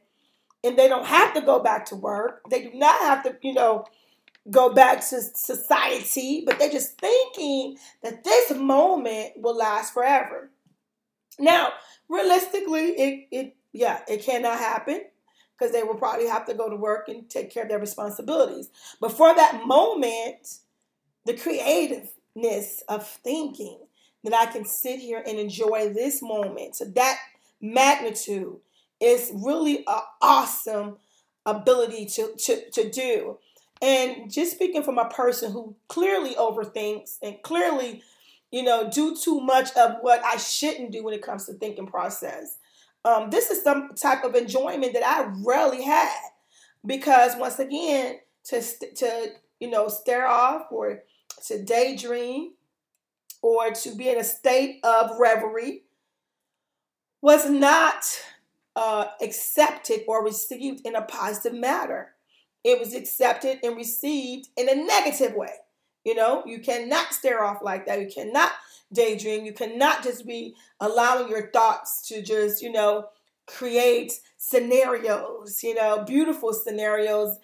and 0.63 0.77
they 0.77 0.87
don't 0.87 1.05
have 1.05 1.33
to 1.33 1.41
go 1.41 1.59
back 1.59 1.85
to 1.85 1.95
work. 1.95 2.41
They 2.49 2.63
do 2.63 2.77
not 2.77 2.99
have 3.01 3.23
to, 3.23 3.35
you 3.41 3.53
know, 3.53 3.85
go 4.49 4.73
back 4.73 4.99
to 5.09 5.21
society, 5.21 6.43
but 6.45 6.59
they're 6.59 6.71
just 6.71 6.97
thinking 6.99 7.77
that 8.03 8.23
this 8.23 8.51
moment 8.51 9.33
will 9.37 9.57
last 9.57 9.93
forever. 9.93 10.49
Now, 11.39 11.73
realistically, 12.09 12.89
it, 12.89 13.27
it 13.31 13.55
yeah, 13.73 14.01
it 14.07 14.23
cannot 14.23 14.57
happen 14.57 15.01
because 15.57 15.73
they 15.73 15.83
will 15.83 15.95
probably 15.95 16.27
have 16.27 16.45
to 16.45 16.53
go 16.53 16.69
to 16.69 16.75
work 16.75 17.09
and 17.09 17.29
take 17.29 17.51
care 17.51 17.63
of 17.63 17.69
their 17.69 17.79
responsibilities. 17.79 18.69
But 19.01 19.11
for 19.11 19.35
that 19.35 19.65
moment, 19.65 20.59
the 21.25 21.35
creativeness 21.35 22.83
of 22.87 23.07
thinking 23.07 23.79
that 24.23 24.33
I 24.33 24.45
can 24.51 24.65
sit 24.65 24.99
here 24.99 25.23
and 25.25 25.37
enjoy 25.37 25.93
this 25.93 26.21
moment 26.21 26.75
to 26.75 26.85
that 26.91 27.17
magnitude 27.61 28.57
is 28.99 29.31
really 29.33 29.85
an 29.87 30.01
awesome 30.21 30.97
ability 31.45 32.05
to, 32.05 32.33
to, 32.37 32.69
to 32.71 32.89
do. 32.89 33.37
And 33.81 34.31
just 34.31 34.53
speaking 34.53 34.83
from 34.83 34.97
a 34.97 35.09
person 35.09 35.51
who 35.51 35.75
clearly 35.87 36.35
overthinks 36.35 37.17
and 37.21 37.41
clearly, 37.43 38.01
you 38.51 38.63
know, 38.63 38.89
do 38.89 39.15
too 39.15 39.39
much 39.39 39.75
of 39.75 39.97
what 40.01 40.23
I 40.23 40.37
shouldn't 40.37 40.91
do 40.91 41.03
when 41.03 41.13
it 41.13 41.21
comes 41.21 41.45
to 41.45 41.53
thinking 41.53 41.87
process. 41.87 42.57
Um, 43.05 43.29
this 43.29 43.51
is 43.51 43.63
some 43.63 43.93
type 43.95 44.23
of 44.23 44.35
enjoyment 44.35 44.93
that 44.93 45.05
I 45.05 45.31
rarely 45.45 45.83
had 45.83 46.17
because 46.85 47.35
once 47.37 47.59
again, 47.59 48.17
to 48.45 48.61
to 48.95 49.27
you 49.59 49.69
know 49.69 49.87
stare 49.87 50.27
off 50.27 50.67
or 50.71 51.03
to 51.45 51.63
daydream 51.63 52.53
or 53.41 53.71
to 53.71 53.95
be 53.95 54.09
in 54.09 54.17
a 54.17 54.23
state 54.23 54.79
of 54.83 55.19
reverie 55.19 55.83
was 57.21 57.49
not 57.49 58.03
uh, 58.75 59.07
accepted 59.21 60.01
or 60.07 60.23
received 60.23 60.85
in 60.85 60.95
a 60.95 61.01
positive 61.01 61.57
manner. 61.57 62.13
It 62.67 62.81
was 62.81 62.93
accepted 62.93 63.59
and 63.63 63.77
received 63.77 64.49
in 64.57 64.67
a 64.67 64.75
negative 64.75 65.33
way. 65.35 65.53
You 66.03 66.15
know, 66.15 66.43
you 66.45 66.59
cannot 66.59 67.13
stare 67.13 67.41
off 67.41 67.59
like 67.61 67.85
that. 67.85 68.01
You 68.01 68.09
cannot 68.13 68.51
daydream. 68.91 69.45
You 69.45 69.53
cannot 69.53 70.03
just 70.03 70.27
be 70.27 70.53
allowing 70.81 71.29
your 71.29 71.49
thoughts 71.51 72.05
to 72.09 72.21
just, 72.21 72.61
you 72.61 72.69
know, 72.69 73.05
create 73.45 74.19
scenarios, 74.35 75.63
you 75.63 75.75
know, 75.75 76.03
beautiful 76.03 76.51
scenarios. 76.51 77.39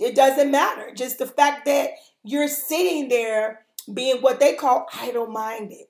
It 0.00 0.16
doesn't 0.16 0.50
matter. 0.50 0.92
Just 0.92 1.18
the 1.18 1.28
fact 1.28 1.64
that 1.66 1.90
you're 2.24 2.48
sitting 2.48 3.08
there 3.08 3.66
being 3.94 4.20
what 4.20 4.40
they 4.40 4.54
call 4.54 4.88
idle 5.00 5.28
minded. 5.28 5.86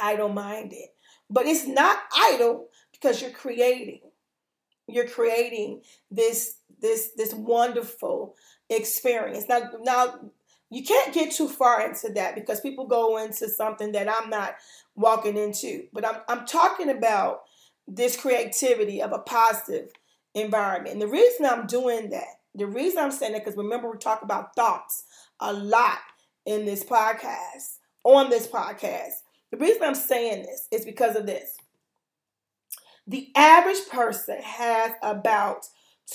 Idle 0.00 0.30
minded. 0.30 0.88
But 1.28 1.44
it's 1.44 1.66
not 1.66 1.98
idle 2.16 2.68
because 2.92 3.20
you're 3.20 3.30
creating. 3.30 4.00
You're 4.92 5.08
creating 5.08 5.82
this 6.10 6.56
this 6.80 7.10
this 7.16 7.34
wonderful 7.34 8.36
experience. 8.68 9.46
Now 9.48 9.70
now 9.82 10.30
you 10.70 10.82
can't 10.82 11.12
get 11.12 11.32
too 11.32 11.48
far 11.48 11.86
into 11.86 12.08
that 12.14 12.34
because 12.34 12.60
people 12.60 12.86
go 12.86 13.18
into 13.18 13.48
something 13.48 13.92
that 13.92 14.08
I'm 14.08 14.30
not 14.30 14.54
walking 14.94 15.36
into. 15.36 15.84
But 15.92 16.06
I'm 16.06 16.16
I'm 16.28 16.46
talking 16.46 16.90
about 16.90 17.42
this 17.86 18.16
creativity 18.16 19.02
of 19.02 19.12
a 19.12 19.18
positive 19.18 19.90
environment. 20.34 20.94
And 20.94 21.02
the 21.02 21.08
reason 21.08 21.46
I'm 21.46 21.66
doing 21.66 22.10
that, 22.10 22.40
the 22.54 22.66
reason 22.66 22.98
I'm 22.98 23.10
saying 23.10 23.32
that, 23.32 23.44
because 23.44 23.56
remember 23.56 23.90
we 23.90 23.98
talk 23.98 24.22
about 24.22 24.54
thoughts 24.54 25.04
a 25.40 25.52
lot 25.52 25.98
in 26.46 26.64
this 26.64 26.84
podcast, 26.84 27.78
on 28.04 28.30
this 28.30 28.46
podcast. 28.46 29.12
The 29.50 29.58
reason 29.58 29.82
I'm 29.82 29.94
saying 29.94 30.42
this 30.42 30.68
is 30.70 30.84
because 30.84 31.16
of 31.16 31.26
this. 31.26 31.56
The 33.06 33.30
average 33.34 33.88
person 33.90 34.38
has 34.42 34.92
about 35.02 35.66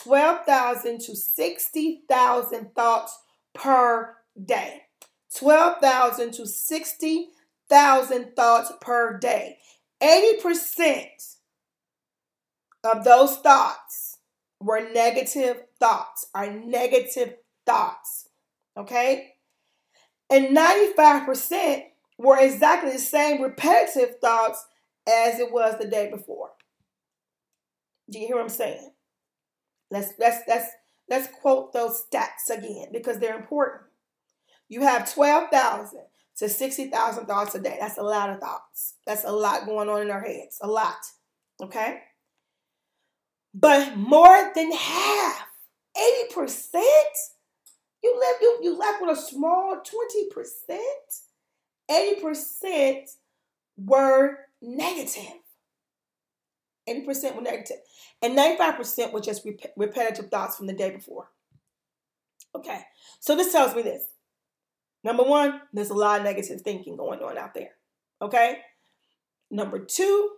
12,000 0.03 1.00
to 1.01 1.15
60,000 1.15 2.75
thoughts 2.75 3.20
per 3.53 4.15
day. 4.44 4.84
12,000 5.36 6.32
to 6.34 6.46
60,000 6.46 8.36
thoughts 8.36 8.72
per 8.79 9.17
day. 9.17 9.58
80% 10.01 11.36
of 12.84 13.03
those 13.03 13.38
thoughts 13.38 14.20
were 14.62 14.89
negative 14.94 15.63
thoughts, 15.79 16.27
are 16.34 16.51
negative 16.51 17.36
thoughts. 17.65 18.29
Okay? 18.75 19.34
And 20.29 20.56
95% 20.56 21.84
were 22.17 22.39
exactly 22.39 22.91
the 22.91 23.00
same 23.00 23.41
repetitive 23.41 24.20
thoughts 24.20 24.65
as 25.08 25.39
it 25.39 25.51
was 25.51 25.77
the 25.77 25.88
day 25.88 26.10
before. 26.10 26.51
Do 28.10 28.20
you 28.20 28.28
hear 28.28 28.36
what 28.38 28.44
I'm 28.44 28.50
saying? 28.50 28.92
Let's 29.92 30.14
let's 30.20 30.42
let's 30.48 30.68
let's 31.10 31.28
quote 31.42 31.74
those 31.74 32.04
stats 32.06 32.50
again 32.50 32.88
because 32.92 33.20
they're 33.20 33.38
important. 33.38 33.84
You 34.70 34.82
have 34.82 35.14
12,000 35.14 36.00
to 36.38 36.50
60,000 36.50 37.26
thoughts 37.26 37.56
a 37.56 37.60
day. 37.60 37.78
That's 37.80 37.98
a 37.98 38.04
lot 38.04 38.30
of 38.30 38.40
thoughts. 38.40 38.96
That's 39.06 39.24
a 39.24 39.32
lot 39.32 39.66
going 39.66 39.90
on 39.90 40.02
in 40.02 40.12
our 40.12 40.22
heads. 40.22 40.60
A 40.62 40.68
lot. 40.68 40.98
Okay? 41.62 42.02
But 43.54 43.98
more 43.98 44.52
than 44.54 44.72
half, 44.72 45.48
80%, 46.32 46.82
you 48.04 48.20
left 48.20 48.42
you, 48.42 48.60
you 48.62 48.78
left 48.78 49.02
with 49.02 49.18
a 49.18 49.22
small 49.22 49.78
20%. 49.78 50.78
80% 51.90 53.16
were 53.78 54.38
negative. 54.62 55.42
80% 56.88 57.36
were. 57.36 57.77
And 58.22 58.38
95% 58.38 59.13
were 59.13 59.22
just 59.22 59.46
rep- 59.46 59.74
repetitive 59.75 60.29
thoughts 60.29 60.56
from 60.56 60.67
the 60.67 60.74
day 60.74 60.91
before. 60.91 61.29
Okay, 62.56 62.82
so 63.20 63.36
this 63.36 63.51
tells 63.51 63.75
me 63.75 63.82
this. 63.82 64.03
Number 65.03 65.24
one, 65.24 65.62
there's 65.74 65.89
a 65.89 65.96
lot 65.96 66.20
of 66.20 66.25
negative 66.25 66.62
thinking 66.62 66.98
going 66.98 67.20
on 67.20 67.38
out 67.38 67.53
there. 67.53 67.72
Okay? 68.22 68.58
Number 69.50 69.79
two, 69.79 70.32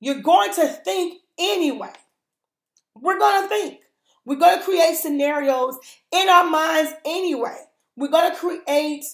you're 0.00 0.22
going 0.22 0.52
to 0.54 0.66
think 0.68 1.20
anyway. 1.38 1.92
We're 2.94 3.18
going 3.18 3.42
to 3.42 3.48
think. 3.48 3.80
We're 4.24 4.36
going 4.36 4.58
to 4.58 4.64
create 4.64 4.96
scenarios 4.96 5.76
in 6.12 6.28
our 6.28 6.48
minds 6.48 6.92
anyway. 7.04 7.56
We're 7.96 8.08
going 8.08 8.30
to 8.30 8.36
create 8.36 9.04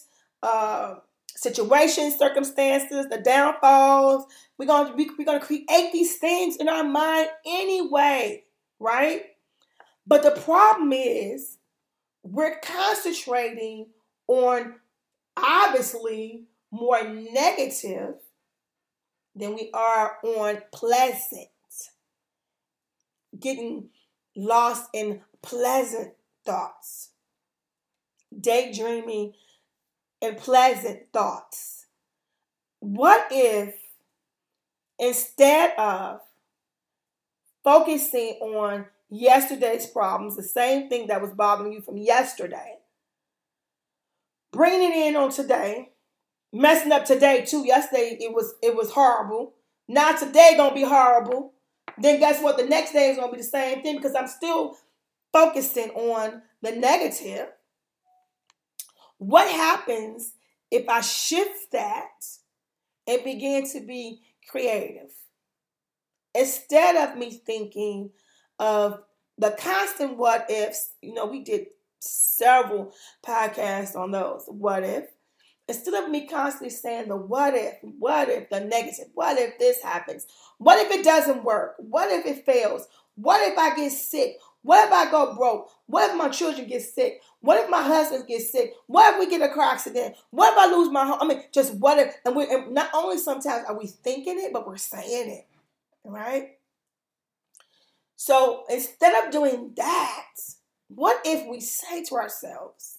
uh, 0.42 0.96
situations, 1.42 2.16
circumstances, 2.16 3.08
the 3.08 3.18
downfalls. 3.18 4.26
We're 4.56 4.66
to 4.88 4.96
be, 4.96 5.10
we're 5.18 5.24
going 5.24 5.40
to 5.40 5.46
create 5.46 5.92
these 5.92 6.16
things 6.16 6.56
in 6.56 6.68
our 6.68 6.84
mind 6.84 7.28
anyway. 7.44 8.44
right? 8.78 9.22
But 10.06 10.22
the 10.22 10.40
problem 10.40 10.92
is 10.92 11.58
we're 12.22 12.58
concentrating 12.60 13.88
on 14.28 14.76
obviously 15.36 16.44
more 16.70 17.02
negative 17.02 18.14
than 19.34 19.54
we 19.54 19.70
are 19.74 20.18
on 20.22 20.58
pleasant. 20.72 21.48
Getting 23.38 23.88
lost 24.36 24.88
in 24.92 25.22
pleasant 25.42 26.12
thoughts, 26.44 27.10
daydreaming 28.38 29.32
and 30.22 30.38
pleasant 30.38 31.12
thoughts. 31.12 31.86
What 32.78 33.26
if 33.30 33.74
instead 34.98 35.74
of 35.76 36.20
focusing 37.64 38.38
on 38.40 38.86
yesterday's 39.10 39.86
problems, 39.86 40.36
the 40.36 40.42
same 40.42 40.88
thing 40.88 41.08
that 41.08 41.20
was 41.20 41.32
bothering 41.32 41.72
you 41.72 41.80
from 41.82 41.98
yesterday, 41.98 42.76
bringing 44.52 44.92
it 44.92 45.08
in 45.08 45.16
on 45.16 45.30
today, 45.30 45.90
messing 46.52 46.92
up 46.92 47.04
today 47.04 47.44
too. 47.44 47.66
Yesterday 47.66 48.16
it 48.20 48.32
was 48.32 48.54
it 48.62 48.76
was 48.76 48.92
horrible. 48.92 49.54
Now 49.88 50.12
today 50.12 50.54
gonna 50.56 50.74
be 50.74 50.84
horrible. 50.84 51.52
Then 51.98 52.20
guess 52.20 52.42
what? 52.42 52.56
The 52.56 52.64
next 52.64 52.92
day 52.92 53.10
is 53.10 53.18
gonna 53.18 53.32
be 53.32 53.38
the 53.38 53.44
same 53.44 53.82
thing 53.82 53.96
because 53.96 54.14
I'm 54.14 54.28
still 54.28 54.76
focusing 55.32 55.90
on 55.90 56.42
the 56.62 56.72
negative. 56.72 57.48
What 59.22 59.48
happens 59.48 60.32
if 60.68 60.88
I 60.88 61.00
shift 61.00 61.70
that 61.70 62.26
and 63.06 63.22
begin 63.22 63.68
to 63.70 63.78
be 63.78 64.20
creative? 64.50 65.12
Instead 66.34 66.96
of 66.96 67.16
me 67.16 67.40
thinking 67.46 68.10
of 68.58 69.04
the 69.38 69.52
constant 69.52 70.16
what 70.16 70.50
ifs, 70.50 70.94
you 71.02 71.14
know, 71.14 71.26
we 71.26 71.44
did 71.44 71.66
several 72.00 72.92
podcasts 73.24 73.94
on 73.94 74.10
those 74.10 74.46
what 74.48 74.82
if. 74.82 75.04
Instead 75.68 76.02
of 76.02 76.10
me 76.10 76.26
constantly 76.26 76.70
saying 76.70 77.06
the 77.08 77.16
what 77.16 77.54
if, 77.54 77.76
what 78.00 78.28
if 78.28 78.50
the 78.50 78.58
negative, 78.58 79.06
what 79.14 79.38
if 79.38 79.56
this 79.60 79.80
happens, 79.82 80.26
what 80.58 80.84
if 80.84 80.90
it 80.90 81.04
doesn't 81.04 81.44
work, 81.44 81.76
what 81.78 82.10
if 82.10 82.26
it 82.26 82.44
fails, 82.44 82.88
what 83.14 83.40
if 83.48 83.56
I 83.56 83.76
get 83.76 83.92
sick, 83.92 84.38
what 84.62 84.88
if 84.88 84.92
I 84.92 85.08
go 85.12 85.36
broke, 85.36 85.70
what 85.86 86.10
if 86.10 86.16
my 86.16 86.28
children 86.28 86.66
get 86.66 86.82
sick, 86.82 87.20
what 87.42 87.62
if 87.62 87.68
my 87.68 87.82
husband 87.82 88.26
gets 88.26 88.50
sick, 88.50 88.72
what 88.86 89.14
if 89.14 89.20
we 89.20 89.28
get 89.28 89.48
a 89.48 89.52
car 89.52 89.72
accident, 89.72 90.14
what 90.30 90.52
if 90.52 90.58
I 90.58 90.74
lose 90.74 90.90
my 90.90 91.04
home? 91.04 91.18
I 91.20 91.26
mean, 91.26 91.42
just 91.52 91.74
what 91.74 91.98
if, 91.98 92.14
and 92.24 92.34
we 92.34 92.48
and 92.48 92.72
not 92.72 92.88
only 92.94 93.18
sometimes 93.18 93.64
are 93.68 93.78
we 93.78 93.88
thinking 93.88 94.38
it, 94.38 94.52
but 94.52 94.66
we're 94.66 94.76
saying 94.76 95.30
it, 95.30 95.46
right? 96.04 96.56
So 98.16 98.64
instead 98.70 99.24
of 99.24 99.32
doing 99.32 99.72
that, 99.76 100.36
what 100.88 101.20
if 101.24 101.48
we 101.48 101.60
say 101.60 102.04
to 102.04 102.14
ourselves, 102.14 102.98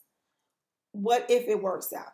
what 0.91 1.25
if 1.29 1.47
it 1.47 1.63
works 1.63 1.93
out? 1.93 2.13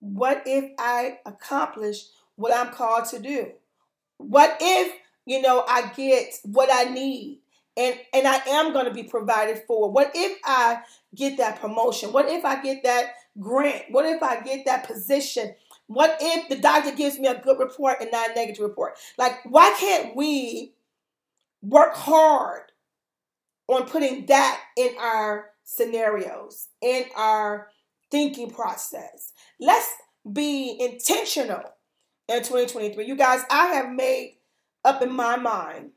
What 0.00 0.42
if 0.46 0.72
I 0.78 1.18
accomplish 1.26 2.06
what 2.36 2.56
I'm 2.56 2.72
called 2.72 3.04
to 3.10 3.18
do? 3.18 3.48
What 4.16 4.56
if, 4.60 4.94
you 5.26 5.42
know, 5.42 5.64
I 5.68 5.92
get 5.94 6.38
what 6.44 6.70
I 6.72 6.84
need 6.84 7.39
and 7.76 7.96
and 8.12 8.26
I 8.26 8.36
am 8.48 8.72
going 8.72 8.86
to 8.86 8.94
be 8.94 9.04
provided 9.04 9.62
for? 9.66 9.90
What 9.90 10.12
if 10.14 10.38
I 10.44 10.80
get 11.14 11.38
that 11.38 11.60
promotion? 11.60 12.12
What 12.12 12.28
if 12.28 12.44
I 12.44 12.62
get 12.62 12.82
that 12.84 13.14
grant? 13.38 13.84
What 13.90 14.06
if 14.06 14.22
I 14.22 14.40
get 14.40 14.64
that 14.66 14.86
position? 14.86 15.54
What 15.86 16.16
if 16.20 16.48
the 16.48 16.56
doctor 16.56 16.92
gives 16.92 17.18
me 17.18 17.26
a 17.28 17.40
good 17.40 17.58
report 17.58 17.96
and 18.00 18.10
not 18.12 18.30
a 18.30 18.34
negative 18.34 18.62
report? 18.62 18.96
Like, 19.18 19.38
why 19.44 19.74
can't 19.78 20.14
we 20.14 20.74
work 21.62 21.94
hard 21.94 22.70
on 23.68 23.86
putting 23.86 24.26
that 24.26 24.60
in 24.76 24.90
our 24.98 25.50
scenarios, 25.64 26.68
in 26.82 27.04
our 27.16 27.68
thinking 28.10 28.50
process. 28.50 29.32
Let's 29.60 29.88
be 30.30 30.76
intentional 30.80 31.62
in 32.28 32.38
2023. 32.38 33.06
You 33.06 33.16
guys, 33.16 33.42
I 33.50 33.66
have 33.66 33.90
made 33.92 34.38
up 34.84 35.02
in 35.02 35.12
my 35.12 35.36
mind 35.36 35.92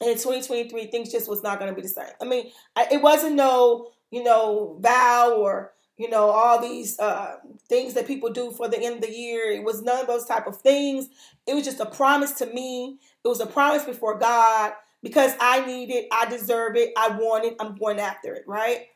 in 0.00 0.14
2023 0.14 0.86
things 0.86 1.10
just 1.10 1.28
was 1.28 1.42
not 1.42 1.58
going 1.58 1.70
to 1.70 1.76
be 1.76 1.82
the 1.82 1.88
same. 1.88 2.06
I 2.20 2.24
mean, 2.24 2.50
I, 2.74 2.86
it 2.92 3.02
wasn't 3.02 3.36
no, 3.36 3.88
you 4.10 4.22
know, 4.22 4.78
vow 4.80 5.36
or 5.38 5.72
you 5.96 6.10
know 6.10 6.28
all 6.28 6.60
these 6.60 6.98
uh, 6.98 7.36
things 7.68 7.94
that 7.94 8.06
people 8.06 8.30
do 8.30 8.50
for 8.50 8.68
the 8.68 8.78
end 8.78 8.96
of 8.96 9.00
the 9.02 9.16
year. 9.16 9.50
It 9.50 9.64
was 9.64 9.82
none 9.82 10.00
of 10.00 10.06
those 10.06 10.26
type 10.26 10.46
of 10.46 10.60
things. 10.60 11.08
It 11.46 11.54
was 11.54 11.64
just 11.64 11.80
a 11.80 11.86
promise 11.86 12.32
to 12.34 12.46
me. 12.46 12.98
It 13.24 13.28
was 13.28 13.40
a 13.40 13.46
promise 13.46 13.84
before 13.84 14.18
God 14.18 14.72
because 15.02 15.32
I 15.40 15.64
need 15.64 15.90
it, 15.90 16.06
I 16.10 16.26
deserve 16.28 16.76
it, 16.76 16.92
I 16.96 17.10
want 17.10 17.44
it, 17.44 17.56
I'm 17.60 17.76
going 17.76 18.00
after 18.00 18.34
it, 18.34 18.44
right? 18.46 18.86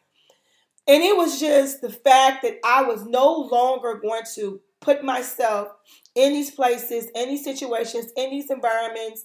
And 0.88 1.02
it 1.02 1.16
was 1.16 1.38
just 1.38 1.82
the 1.82 1.90
fact 1.90 2.42
that 2.42 2.58
I 2.64 2.82
was 2.82 3.04
no 3.04 3.48
longer 3.50 3.94
going 3.94 4.22
to 4.34 4.60
put 4.80 5.04
myself 5.04 5.68
in 6.14 6.32
these 6.32 6.50
places, 6.50 7.08
in 7.14 7.28
these 7.28 7.44
situations, 7.44 8.12
in 8.16 8.30
these 8.30 8.50
environments 8.50 9.24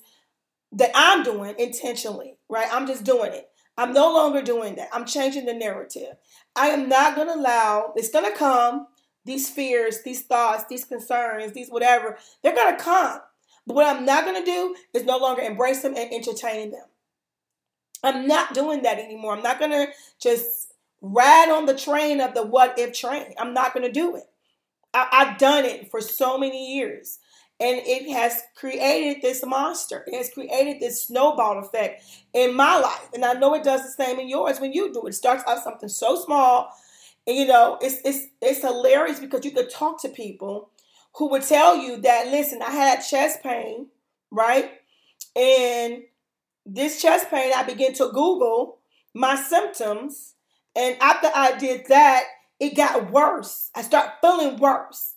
that 0.74 0.92
I'm 0.94 1.24
doing 1.24 1.56
intentionally, 1.58 2.38
right? 2.50 2.68
I'm 2.72 2.88
just 2.88 3.04
doing 3.04 3.34
it. 3.34 3.50
I'm 3.78 3.94
no 3.94 4.14
longer 4.14 4.42
doing 4.42 4.76
that. 4.76 4.90
I'm 4.94 5.06
changing 5.06 5.46
the 5.46 5.54
narrative. 5.54 6.16
I 6.56 6.68
am 6.68 6.88
not 6.88 7.16
going 7.16 7.28
to 7.28 7.36
allow, 7.36 7.94
it's 7.96 8.10
going 8.10 8.30
to 8.32 8.38
come, 8.38 8.88
these 9.26 9.50
fears, 9.50 10.04
these 10.04 10.22
thoughts, 10.22 10.66
these 10.70 10.86
concerns, 10.86 11.54
these 11.54 11.70
whatever, 11.70 12.18
they're 12.42 12.56
going 12.56 12.76
to 12.76 12.84
come. 12.84 13.20
But 13.68 13.76
what 13.76 13.88
I'm 13.88 14.06
not 14.06 14.24
going 14.24 14.40
to 14.40 14.46
do 14.46 14.76
is 14.94 15.04
no 15.04 15.18
longer 15.18 15.42
embrace 15.42 15.82
them 15.82 15.96
and 15.98 16.14
entertain 16.14 16.72
them. 16.72 16.86
I'm 18.04 18.28
not 18.28 18.54
doing 18.54 18.84
that 18.84 19.00
anymore. 19.00 19.36
I'm 19.36 19.44
not 19.44 19.60
going 19.60 19.72
to 19.72 19.88
just 20.22 20.74
ride 21.02 21.50
on 21.50 21.66
the 21.66 21.76
train 21.76 22.22
of 22.22 22.34
the 22.34 22.46
what 22.46 22.78
if 22.78 22.94
train. 22.94 23.34
I'm 23.40 23.54
not 23.54 23.74
going 23.74 23.86
to 23.86 23.92
do 23.92 24.16
it. 24.16 24.26
I, 24.94 25.08
I've 25.12 25.38
done 25.38 25.66
it 25.66 25.90
for 25.90 26.00
so 26.00 26.38
many 26.38 26.76
years. 26.76 27.20
And 27.60 27.80
it 27.86 28.12
has 28.12 28.42
created 28.56 29.22
this 29.22 29.46
monster. 29.46 30.04
It 30.08 30.18
has 30.18 30.30
created 30.30 30.82
this 30.82 31.06
snowball 31.06 31.60
effect 31.60 32.04
in 32.34 32.54
my 32.54 32.78
life. 32.78 33.10
And 33.14 33.24
I 33.24 33.34
know 33.34 33.54
it 33.54 33.64
does 33.64 33.82
the 33.84 34.04
same 34.04 34.20
in 34.20 34.28
yours 34.28 34.60
when 34.60 34.74
you 34.74 34.94
do 34.94 35.06
it. 35.08 35.14
Starts 35.14 35.44
out 35.48 35.64
something 35.64 35.88
so 35.88 36.22
small. 36.22 36.72
And 37.26 37.38
you 37.38 37.48
know, 37.48 37.78
it's 37.82 38.02
it's 38.04 38.28
it's 38.42 38.62
hilarious 38.62 39.20
because 39.20 39.46
you 39.46 39.52
could 39.52 39.70
talk 39.70 40.02
to 40.02 40.10
people 40.10 40.70
who 41.14 41.30
would 41.30 41.44
tell 41.44 41.78
you 41.78 41.98
that, 42.02 42.28
listen, 42.28 42.62
I 42.62 42.72
had 42.72 43.00
chest 43.00 43.42
pain, 43.42 43.88
right? 44.32 44.72
And 45.36 46.04
this 46.66 47.02
chest 47.02 47.30
pain, 47.30 47.54
I 47.56 47.64
began 47.64 47.94
to 47.94 48.10
Google 48.14 48.80
my 49.14 49.36
symptoms. 49.36 50.34
And 50.76 50.98
after 51.00 51.30
I 51.34 51.58
did 51.58 51.88
that, 51.88 52.24
it 52.60 52.76
got 52.76 53.12
worse. 53.12 53.70
I 53.74 53.82
start 53.82 54.12
feeling 54.22 54.58
worse. 54.58 55.14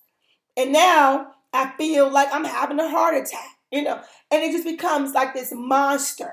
And 0.57 0.73
now 0.73 1.33
I 1.53 1.73
feel 1.77 2.11
like 2.11 2.29
I'm 2.33 2.45
having 2.45 2.79
a 2.79 2.89
heart 2.89 3.17
attack, 3.17 3.57
you 3.71 3.83
know, 3.83 4.01
and 4.31 4.43
it 4.43 4.53
just 4.53 4.65
becomes 4.65 5.13
like 5.13 5.35
this 5.35 5.53
monster 5.53 6.33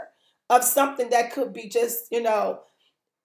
of 0.50 0.64
something 0.64 1.10
that 1.10 1.32
could 1.32 1.54
be 1.54 1.70
just, 1.70 2.06
you 2.12 2.22
know, 2.22 2.60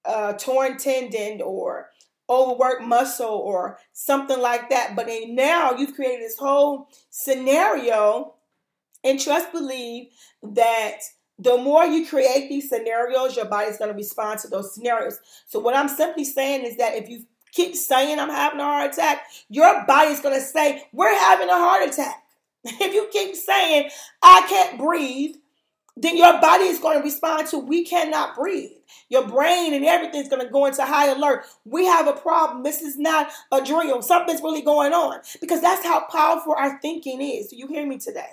a 0.05 0.35
torn 0.38 0.79
tendon 0.79 1.42
or 1.42 1.90
overworked 2.29 2.83
muscle 2.83 3.26
or 3.26 3.79
something 3.92 4.40
like 4.40 4.70
that. 4.70 4.94
But 4.94 5.09
now 5.29 5.72
you've 5.72 5.94
created 5.94 6.24
this 6.24 6.38
whole 6.38 6.88
scenario 7.11 8.35
and 9.03 9.18
trust 9.18 9.50
believe 9.53 10.09
that 10.42 10.98
the 11.38 11.57
more 11.57 11.85
you 11.85 12.07
create 12.07 12.48
these 12.48 12.68
scenarios, 12.68 13.35
your 13.35 13.46
body's 13.46 13.79
going 13.79 13.90
to 13.90 13.96
respond 13.96 14.38
to 14.40 14.48
those 14.48 14.74
scenarios. 14.74 15.18
So 15.46 15.59
what 15.59 15.74
I'm 15.74 15.88
simply 15.88 16.24
saying 16.24 16.64
is 16.64 16.76
that 16.76 16.94
if 16.94 17.09
you 17.09 17.24
keep 17.53 17.75
saying 17.75 18.19
I'm 18.19 18.29
having 18.29 18.61
a 18.61 18.65
heart 18.65 18.93
attack, 18.93 19.25
your 19.49 19.85
body's 19.87 20.21
going 20.21 20.35
to 20.35 20.45
say 20.45 20.85
we're 20.93 21.15
having 21.15 21.49
a 21.49 21.55
heart 21.55 21.89
attack. 21.89 22.23
If 22.65 22.93
you 22.93 23.09
keep 23.11 23.35
saying 23.37 23.89
I 24.23 24.45
can't 24.47 24.79
breathe, 24.79 25.37
then 25.97 26.17
your 26.17 26.41
body 26.41 26.65
is 26.65 26.79
going 26.79 26.99
to 26.99 27.03
respond 27.03 27.49
to 27.49 27.59
we 27.59 27.85
cannot 27.85 28.35
breathe. 28.35 28.71
Your 29.09 29.27
brain 29.27 29.75
and 29.75 29.85
everything's 29.85 30.29
going 30.29 30.45
to 30.45 30.53
go 30.53 30.67
into 30.67 30.85
high 30.85 31.11
alert. 31.11 31.45
We 31.65 31.87
have 31.87 32.07
a 32.07 32.13
problem. 32.13 32.63
This 32.63 32.81
is 32.81 32.99
not 32.99 33.31
a 33.51 33.63
dream. 33.63 34.01
Something's 34.03 34.43
really 34.43 34.63
going 34.63 34.93
on 34.93 35.21
because 35.41 35.61
that's 35.61 35.85
how 35.85 36.07
powerful 36.07 36.55
our 36.57 36.81
thinking 36.81 37.21
is. 37.21 37.49
Do 37.49 37.57
you 37.57 37.67
hear 37.67 37.87
me 37.87 37.99
today? 37.99 38.29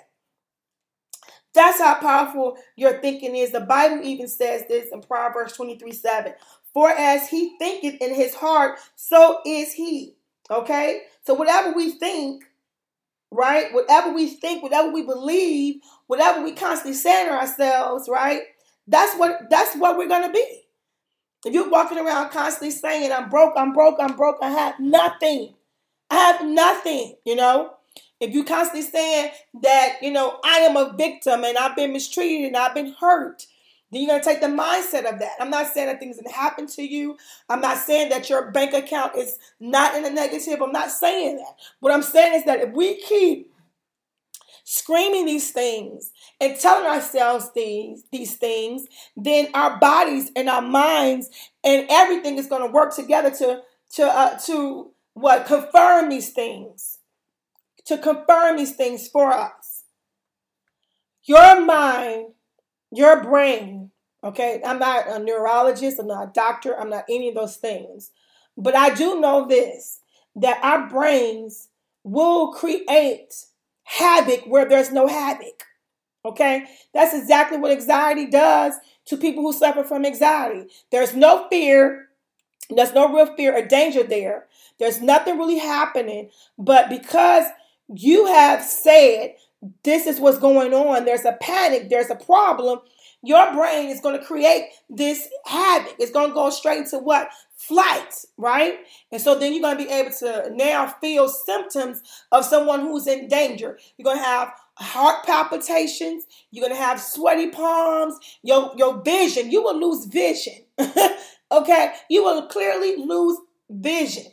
That's 1.54 1.80
how 1.80 1.94
powerful 1.94 2.56
your 2.76 3.00
thinking 3.00 3.34
is. 3.34 3.50
The 3.50 3.60
Bible 3.60 4.04
even 4.04 4.28
says 4.28 4.64
this 4.68 4.92
in 4.92 5.00
Proverbs 5.02 5.54
23 5.54 5.92
7. 5.92 6.34
For 6.78 6.90
as 6.90 7.28
he 7.28 7.56
thinketh 7.58 8.00
in 8.00 8.14
his 8.14 8.36
heart, 8.36 8.78
so 8.94 9.40
is 9.44 9.72
he. 9.72 10.14
Okay? 10.48 11.00
So 11.26 11.34
whatever 11.34 11.72
we 11.72 11.90
think, 11.90 12.44
right? 13.32 13.74
Whatever 13.74 14.12
we 14.12 14.28
think, 14.28 14.62
whatever 14.62 14.92
we 14.92 15.02
believe, 15.02 15.80
whatever 16.06 16.40
we 16.40 16.52
constantly 16.52 16.94
say 16.94 17.26
to 17.26 17.32
ourselves, 17.32 18.08
right? 18.08 18.42
That's 18.86 19.12
what 19.16 19.50
that's 19.50 19.74
what 19.74 19.98
we're 19.98 20.06
gonna 20.06 20.30
be. 20.30 20.66
If 21.44 21.52
you're 21.52 21.68
walking 21.68 21.98
around 21.98 22.30
constantly 22.30 22.70
saying, 22.70 23.10
I'm 23.10 23.28
broke, 23.28 23.54
I'm 23.56 23.72
broke, 23.72 23.96
I'm 23.98 24.14
broke, 24.14 24.36
I 24.40 24.50
have 24.50 24.78
nothing. 24.78 25.54
I 26.12 26.14
have 26.14 26.46
nothing, 26.46 27.16
you 27.24 27.34
know. 27.34 27.72
If 28.20 28.32
you 28.32 28.44
constantly 28.44 28.88
saying 28.88 29.32
that, 29.62 29.96
you 30.00 30.12
know, 30.12 30.38
I 30.44 30.58
am 30.58 30.76
a 30.76 30.94
victim 30.96 31.42
and 31.42 31.58
I've 31.58 31.74
been 31.74 31.92
mistreated 31.92 32.46
and 32.46 32.56
I've 32.56 32.74
been 32.76 32.94
hurt, 33.00 33.46
then 33.90 34.02
you're 34.02 34.10
going 34.10 34.20
to 34.20 34.24
take 34.24 34.40
the 34.40 34.46
mindset 34.46 35.10
of 35.10 35.18
that. 35.20 35.32
I'm 35.40 35.50
not 35.50 35.72
saying 35.72 35.86
that 35.86 35.98
things 35.98 36.16
didn't 36.16 36.32
happen 36.32 36.66
to 36.66 36.82
you. 36.82 37.16
I'm 37.48 37.60
not 37.60 37.78
saying 37.78 38.10
that 38.10 38.28
your 38.28 38.50
bank 38.50 38.74
account 38.74 39.16
is 39.16 39.38
not 39.60 39.94
in 39.94 40.04
a 40.04 40.10
negative. 40.10 40.60
I'm 40.60 40.72
not 40.72 40.90
saying 40.90 41.36
that. 41.38 41.54
What 41.80 41.92
I'm 41.92 42.02
saying 42.02 42.34
is 42.34 42.44
that 42.44 42.60
if 42.60 42.72
we 42.72 43.00
keep 43.00 43.50
screaming 44.64 45.24
these 45.24 45.50
things 45.50 46.12
and 46.38 46.58
telling 46.60 46.86
ourselves 46.86 47.50
these 47.54 48.04
these 48.12 48.36
things, 48.36 48.86
then 49.16 49.48
our 49.54 49.78
bodies 49.78 50.30
and 50.36 50.48
our 50.48 50.60
minds 50.60 51.30
and 51.64 51.86
everything 51.88 52.36
is 52.36 52.46
going 52.46 52.66
to 52.66 52.72
work 52.72 52.94
together 52.94 53.30
to 53.30 53.62
to 53.94 54.04
uh, 54.04 54.38
to 54.40 54.90
what 55.14 55.46
confirm 55.46 56.10
these 56.10 56.32
things, 56.32 56.98
to 57.86 57.96
confirm 57.96 58.58
these 58.58 58.76
things 58.76 59.08
for 59.08 59.32
us. 59.32 59.84
Your 61.24 61.60
mind, 61.64 62.34
your 62.90 63.22
brain. 63.22 63.90
Okay, 64.24 64.60
I'm 64.64 64.78
not 64.78 65.08
a 65.08 65.18
neurologist. 65.18 65.98
I'm 65.98 66.08
not 66.08 66.28
a 66.28 66.32
doctor. 66.32 66.78
I'm 66.78 66.90
not 66.90 67.04
any 67.08 67.28
of 67.28 67.34
those 67.34 67.56
things, 67.56 68.10
but 68.56 68.74
I 68.74 68.94
do 68.94 69.20
know 69.20 69.46
this: 69.46 70.00
that 70.36 70.62
our 70.62 70.88
brains 70.88 71.68
will 72.04 72.52
create 72.52 73.44
havoc 73.84 74.44
where 74.46 74.68
there's 74.68 74.92
no 74.92 75.06
havoc. 75.06 75.64
Okay? 76.24 76.64
That's 76.92 77.14
exactly 77.14 77.58
what 77.58 77.70
anxiety 77.70 78.26
does 78.26 78.74
to 79.06 79.16
people 79.16 79.42
who 79.42 79.52
suffer 79.52 79.84
from 79.84 80.04
anxiety. 80.04 80.68
There's 80.90 81.14
no 81.14 81.48
fear, 81.48 82.08
there's 82.70 82.92
no 82.92 83.12
real 83.12 83.34
fear 83.34 83.56
or 83.56 83.66
danger 83.66 84.02
there. 84.02 84.46
There's 84.78 85.00
nothing 85.00 85.38
really 85.38 85.58
happening, 85.58 86.30
but 86.58 86.88
because 86.88 87.44
you 87.88 88.26
have 88.26 88.62
said 88.62 89.34
this 89.82 90.06
is 90.06 90.20
what's 90.20 90.38
going 90.38 90.72
on, 90.72 91.04
there's 91.04 91.24
a 91.24 91.36
panic, 91.40 91.88
there's 91.88 92.10
a 92.10 92.14
problem, 92.14 92.80
your 93.22 93.52
brain 93.52 93.88
is 93.88 94.00
going 94.00 94.18
to 94.18 94.24
create 94.24 94.70
this 94.88 95.28
habit. 95.44 95.94
It's 95.98 96.12
going 96.12 96.28
to 96.28 96.34
go 96.34 96.50
straight 96.50 96.78
into 96.78 96.98
what? 96.98 97.30
Flight, 97.56 98.14
right? 98.36 98.78
And 99.10 99.20
so 99.20 99.36
then 99.36 99.52
you're 99.52 99.62
going 99.62 99.76
to 99.76 99.84
be 99.84 99.90
able 99.90 100.12
to 100.20 100.50
now 100.54 100.86
feel 101.00 101.28
symptoms 101.28 102.00
of 102.30 102.44
someone 102.44 102.80
who's 102.80 103.08
in 103.08 103.26
danger. 103.26 103.78
You're 103.96 104.04
going 104.04 104.18
to 104.18 104.24
have 104.24 104.52
heart 104.76 105.26
palpitations. 105.26 106.26
You're 106.52 106.66
going 106.66 106.76
to 106.76 106.82
have 106.82 107.00
sweaty 107.00 107.50
palms. 107.50 108.16
Your, 108.44 108.72
your 108.76 109.02
vision, 109.02 109.50
you 109.50 109.64
will 109.64 109.78
lose 109.78 110.06
vision. 110.06 110.54
okay? 111.50 111.94
You 112.08 112.22
will 112.22 112.46
clearly 112.46 112.96
lose 112.96 113.38
vision. 113.68 114.26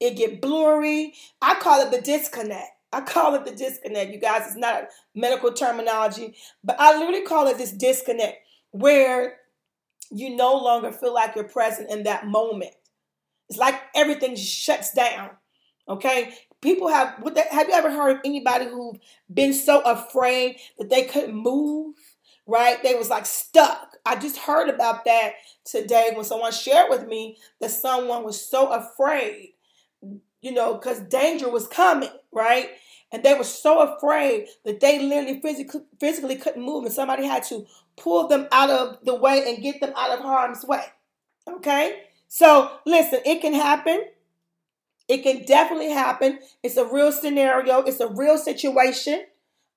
It 0.00 0.16
get 0.16 0.42
blurry. 0.42 1.14
I 1.40 1.54
call 1.60 1.80
it 1.86 1.92
the 1.92 2.00
disconnect. 2.00 2.71
I 2.92 3.00
call 3.00 3.34
it 3.34 3.44
the 3.44 3.52
disconnect, 3.52 4.12
you 4.12 4.18
guys. 4.18 4.46
It's 4.46 4.56
not 4.56 4.88
medical 5.14 5.52
terminology, 5.52 6.34
but 6.62 6.76
I 6.78 6.98
literally 6.98 7.22
call 7.22 7.46
it 7.48 7.58
this 7.58 7.72
disconnect 7.72 8.38
where 8.70 9.36
you 10.10 10.36
no 10.36 10.54
longer 10.56 10.92
feel 10.92 11.14
like 11.14 11.34
you're 11.34 11.44
present 11.44 11.90
in 11.90 12.02
that 12.02 12.26
moment. 12.26 12.72
It's 13.48 13.58
like 13.58 13.80
everything 13.94 14.36
shuts 14.36 14.92
down. 14.92 15.30
Okay? 15.88 16.34
People 16.60 16.88
have 16.88 17.22
they, 17.34 17.44
have 17.50 17.68
you 17.68 17.74
ever 17.74 17.90
heard 17.90 18.16
of 18.16 18.20
anybody 18.24 18.66
who've 18.66 18.98
been 19.32 19.52
so 19.52 19.80
afraid 19.82 20.56
that 20.78 20.90
they 20.90 21.04
couldn't 21.04 21.34
move? 21.34 21.96
Right? 22.46 22.82
They 22.82 22.94
was 22.94 23.08
like 23.08 23.26
stuck. 23.26 23.96
I 24.04 24.16
just 24.16 24.36
heard 24.36 24.68
about 24.68 25.04
that 25.04 25.32
today 25.64 26.10
when 26.14 26.24
someone 26.24 26.52
shared 26.52 26.90
with 26.90 27.06
me 27.06 27.38
that 27.60 27.70
someone 27.70 28.24
was 28.24 28.48
so 28.48 28.68
afraid, 28.72 29.54
you 30.42 30.52
know, 30.52 30.74
because 30.74 31.00
danger 31.00 31.48
was 31.48 31.66
coming, 31.66 32.10
right? 32.32 32.70
And 33.12 33.22
they 33.22 33.34
were 33.34 33.44
so 33.44 33.80
afraid 33.80 34.48
that 34.64 34.80
they 34.80 34.98
literally 34.98 35.40
physically, 35.40 35.82
physically 36.00 36.36
couldn't 36.36 36.64
move, 36.64 36.84
and 36.84 36.92
somebody 36.92 37.24
had 37.24 37.44
to 37.44 37.66
pull 37.96 38.26
them 38.26 38.48
out 38.52 38.70
of 38.70 38.98
the 39.04 39.14
way 39.14 39.44
and 39.46 39.62
get 39.62 39.80
them 39.80 39.92
out 39.96 40.10
of 40.10 40.20
harm's 40.20 40.64
way. 40.64 40.84
Okay? 41.48 42.02
So, 42.28 42.70
listen, 42.86 43.20
it 43.24 43.40
can 43.40 43.54
happen. 43.54 44.04
It 45.08 45.22
can 45.22 45.44
definitely 45.44 45.90
happen. 45.90 46.38
It's 46.62 46.76
a 46.76 46.86
real 46.86 47.12
scenario, 47.12 47.82
it's 47.82 48.00
a 48.00 48.08
real 48.08 48.38
situation. 48.38 49.24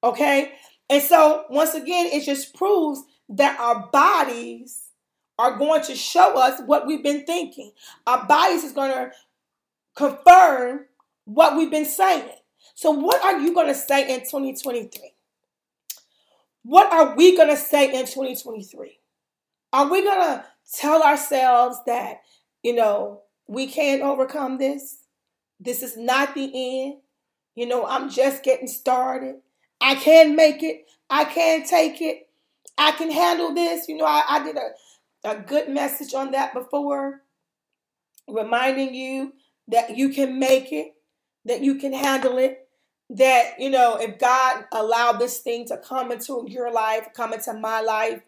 Okay? 0.04 0.54
And 0.89 1.01
so, 1.01 1.45
once 1.49 1.73
again, 1.73 2.08
it 2.08 2.23
just 2.23 2.56
proves 2.56 3.04
that 3.30 3.60
our 3.60 3.88
bodies 3.91 4.84
are 5.38 5.58
going 5.58 5.84
to 5.84 5.95
show 5.95 6.38
us 6.38 6.62
what 6.65 6.88
we've 6.88 7.04
been 7.04 7.25
thinking. 7.25 7.71
Our 8.08 8.25
bodies 8.25 8.63
is 8.63 8.71
going 8.71 8.91
to 8.91 9.12
confirm 9.95 10.86
what 11.25 11.58
we've 11.58 11.71
been 11.71 11.86
saying. 11.86 12.29
So, 12.75 12.91
what 12.91 13.23
are 13.23 13.39
you 13.39 13.53
going 13.53 13.67
to 13.67 13.75
say 13.75 14.13
in 14.13 14.19
2023? 14.19 15.13
What 16.63 16.91
are 16.91 17.15
we 17.15 17.36
going 17.36 17.49
to 17.49 17.58
say 17.58 17.86
in 17.86 18.05
2023? 18.05 18.99
Are 19.71 19.89
we 19.89 20.03
going 20.03 20.21
to 20.21 20.45
tell 20.73 21.03
ourselves 21.03 21.77
that, 21.86 22.21
you 22.63 22.73
know, 22.73 23.21
we 23.47 23.67
can't 23.67 24.01
overcome 24.01 24.58
this? 24.58 24.97
This 25.60 25.84
is 25.84 25.95
not 25.95 26.34
the 26.36 26.51
end. 26.53 26.97
You 27.55 27.67
know, 27.67 27.86
I'm 27.86 28.10
just 28.10 28.43
getting 28.43 28.67
started. 28.67 29.36
I 29.79 29.95
can 29.95 30.36
make 30.36 30.63
it. 30.63 30.86
I 31.10 31.25
can 31.25 31.65
take 31.65 32.01
it. 32.01 32.27
I 32.77 32.91
can 32.91 33.12
handle 33.12 33.53
this. 33.53 33.88
You 33.88 33.97
know, 33.97 34.05
I, 34.05 34.23
I 34.27 34.43
did 34.43 34.58
a, 34.58 35.29
a 35.29 35.39
good 35.39 35.69
message 35.69 36.13
on 36.13 36.31
that 36.31 36.53
before, 36.53 37.21
reminding 38.27 38.93
you 38.93 39.34
that 39.67 39.97
you 39.97 40.10
can 40.10 40.39
make 40.39 40.71
it, 40.71 40.95
that 41.45 41.62
you 41.62 41.75
can 41.75 41.93
handle 41.93 42.38
it, 42.38 42.67
that 43.08 43.60
you 43.60 43.69
know 43.69 43.97
if 43.97 44.17
god 44.17 44.65
allowed 44.71 45.19
this 45.19 45.38
thing 45.38 45.63
to 45.63 45.78
come 45.78 46.12
into 46.12 46.43
your 46.47 46.73
life 46.73 47.08
come 47.13 47.34
into 47.34 47.54
my 47.54 47.80
life 47.80 48.19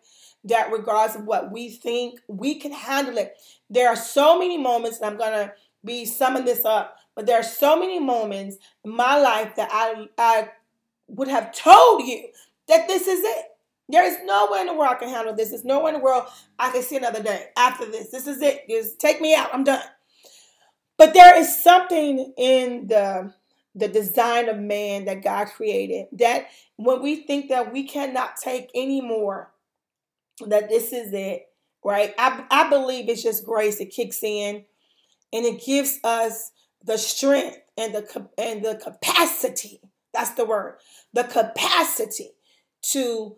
that 0.43 0.71
regardless 0.71 1.15
of 1.15 1.25
what 1.25 1.51
we 1.51 1.69
think 1.69 2.19
we 2.27 2.55
can 2.55 2.71
handle 2.71 3.17
it. 3.17 3.35
There 3.69 3.89
are 3.89 3.95
so 3.95 4.39
many 4.39 4.57
moments 4.57 4.97
and 4.97 5.05
i'm 5.05 5.17
gonna 5.17 5.53
be 5.83 6.05
summing 6.05 6.45
this 6.45 6.65
up 6.65 6.97
but 7.15 7.25
there 7.25 7.39
are 7.39 7.43
so 7.43 7.79
many 7.79 7.99
moments 7.99 8.57
in 8.83 8.95
my 8.95 9.19
life 9.19 9.55
that 9.55 9.69
i 9.71 10.07
i 10.17 10.49
would 11.07 11.27
have 11.27 11.53
told 11.53 12.05
you 12.05 12.27
that 12.67 12.87
this 12.87 13.07
is 13.07 13.23
it. 13.23 13.45
There 13.89 14.03
is 14.03 14.17
no 14.25 14.49
way 14.51 14.59
in 14.59 14.67
the 14.67 14.73
world 14.73 14.91
i 14.91 14.99
can 14.99 15.09
handle 15.09 15.33
this. 15.33 15.49
There's 15.49 15.63
no 15.65 15.81
way 15.81 15.91
in 15.93 15.97
the 15.97 16.03
world 16.03 16.25
i 16.59 16.71
can 16.71 16.81
see 16.81 16.97
another 16.97 17.23
day 17.23 17.47
after 17.57 17.85
this. 17.85 18.09
This 18.09 18.27
is 18.27 18.41
it. 18.41 18.67
Just 18.69 18.99
take 18.99 19.21
me 19.21 19.35
out. 19.35 19.53
I'm 19.53 19.63
done 19.63 19.81
but 20.97 21.13
there 21.13 21.37
is 21.37 21.63
something 21.63 22.33
in 22.37 22.87
the 22.87 23.33
the 23.75 23.87
design 23.87 24.49
of 24.49 24.57
man 24.57 25.05
that 25.05 25.23
God 25.23 25.47
created. 25.49 26.07
That 26.13 26.47
when 26.77 27.01
we 27.01 27.17
think 27.17 27.49
that 27.49 27.71
we 27.71 27.87
cannot 27.87 28.37
take 28.37 28.71
any 28.73 29.01
more, 29.01 29.51
that 30.47 30.67
this 30.67 30.91
is 30.91 31.13
it, 31.13 31.43
right? 31.83 32.13
I, 32.17 32.43
I 32.49 32.69
believe 32.69 33.07
it's 33.07 33.21
just 33.21 33.45
grace. 33.45 33.79
It 33.79 33.91
kicks 33.91 34.23
in 34.23 34.65
and 35.31 35.45
it 35.45 35.63
gives 35.63 35.99
us 36.03 36.51
the 36.83 36.97
strength 36.97 37.57
and 37.77 37.93
the 37.93 38.29
and 38.37 38.63
the 38.63 38.75
capacity. 38.75 39.79
That's 40.13 40.31
the 40.31 40.45
word. 40.45 40.77
The 41.13 41.25
capacity 41.25 42.31
to 42.93 43.35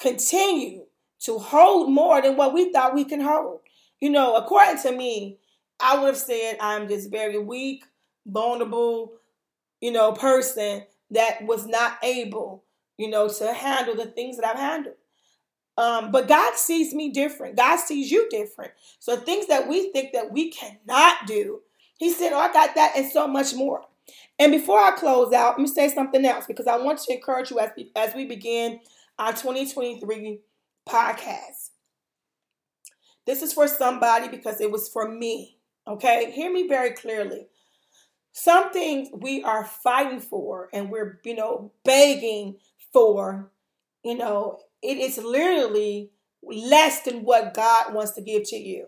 continue 0.00 0.84
to 1.20 1.38
hold 1.38 1.90
more 1.90 2.20
than 2.20 2.36
what 2.36 2.52
we 2.52 2.72
thought 2.72 2.94
we 2.94 3.04
can 3.04 3.20
hold. 3.20 3.60
You 4.00 4.10
know, 4.10 4.36
according 4.36 4.82
to 4.82 4.92
me, 4.92 5.38
I 5.80 5.98
would 5.98 6.08
have 6.08 6.16
said 6.16 6.58
I'm 6.60 6.88
just 6.88 7.10
very 7.10 7.38
weak, 7.38 7.84
vulnerable, 8.26 9.12
you 9.80 9.92
know, 9.92 10.12
person 10.12 10.84
that 11.10 11.42
was 11.42 11.66
not 11.66 11.98
able, 12.02 12.64
you 12.96 13.08
know, 13.08 13.28
to 13.28 13.52
handle 13.52 13.94
the 13.94 14.06
things 14.06 14.36
that 14.36 14.46
I've 14.46 14.56
handled. 14.56 14.96
Um, 15.76 16.10
but 16.10 16.26
God 16.26 16.56
sees 16.56 16.92
me 16.92 17.10
different. 17.10 17.56
God 17.56 17.78
sees 17.78 18.10
you 18.10 18.28
different. 18.30 18.72
So 18.98 19.16
things 19.16 19.46
that 19.46 19.68
we 19.68 19.92
think 19.92 20.12
that 20.12 20.32
we 20.32 20.50
cannot 20.50 21.26
do, 21.26 21.60
He 21.98 22.10
said, 22.10 22.32
"Oh, 22.32 22.38
I 22.38 22.52
got 22.52 22.74
that 22.74 22.92
and 22.96 23.10
so 23.10 23.28
much 23.28 23.54
more." 23.54 23.84
And 24.38 24.52
before 24.52 24.80
I 24.80 24.92
close 24.92 25.32
out, 25.32 25.58
let 25.58 25.60
me 25.60 25.66
say 25.66 25.88
something 25.88 26.24
else 26.24 26.46
because 26.46 26.66
I 26.66 26.76
want 26.76 26.98
to 27.00 27.12
encourage 27.12 27.50
you 27.50 27.58
as 27.60 27.70
we, 27.76 27.90
as 27.94 28.14
we 28.14 28.24
begin 28.24 28.80
our 29.18 29.32
2023 29.32 30.40
podcast. 30.88 31.70
This 33.26 33.42
is 33.42 33.52
for 33.52 33.68
somebody 33.68 34.28
because 34.28 34.60
it 34.60 34.70
was 34.70 34.88
for 34.88 35.08
me. 35.08 35.57
Okay, 35.88 36.30
hear 36.32 36.52
me 36.52 36.68
very 36.68 36.90
clearly 36.90 37.46
some 38.38 38.72
things 38.72 39.08
we 39.12 39.42
are 39.42 39.64
fighting 39.64 40.20
for 40.20 40.68
and 40.72 40.90
we're, 40.90 41.20
you 41.24 41.34
know, 41.34 41.72
begging 41.84 42.56
for, 42.92 43.50
you 44.04 44.16
know, 44.16 44.60
it 44.80 44.96
is 44.96 45.18
literally 45.18 46.10
less 46.42 47.02
than 47.02 47.24
what 47.24 47.52
God 47.52 47.92
wants 47.92 48.12
to 48.12 48.20
give 48.20 48.44
to 48.50 48.56
you. 48.56 48.86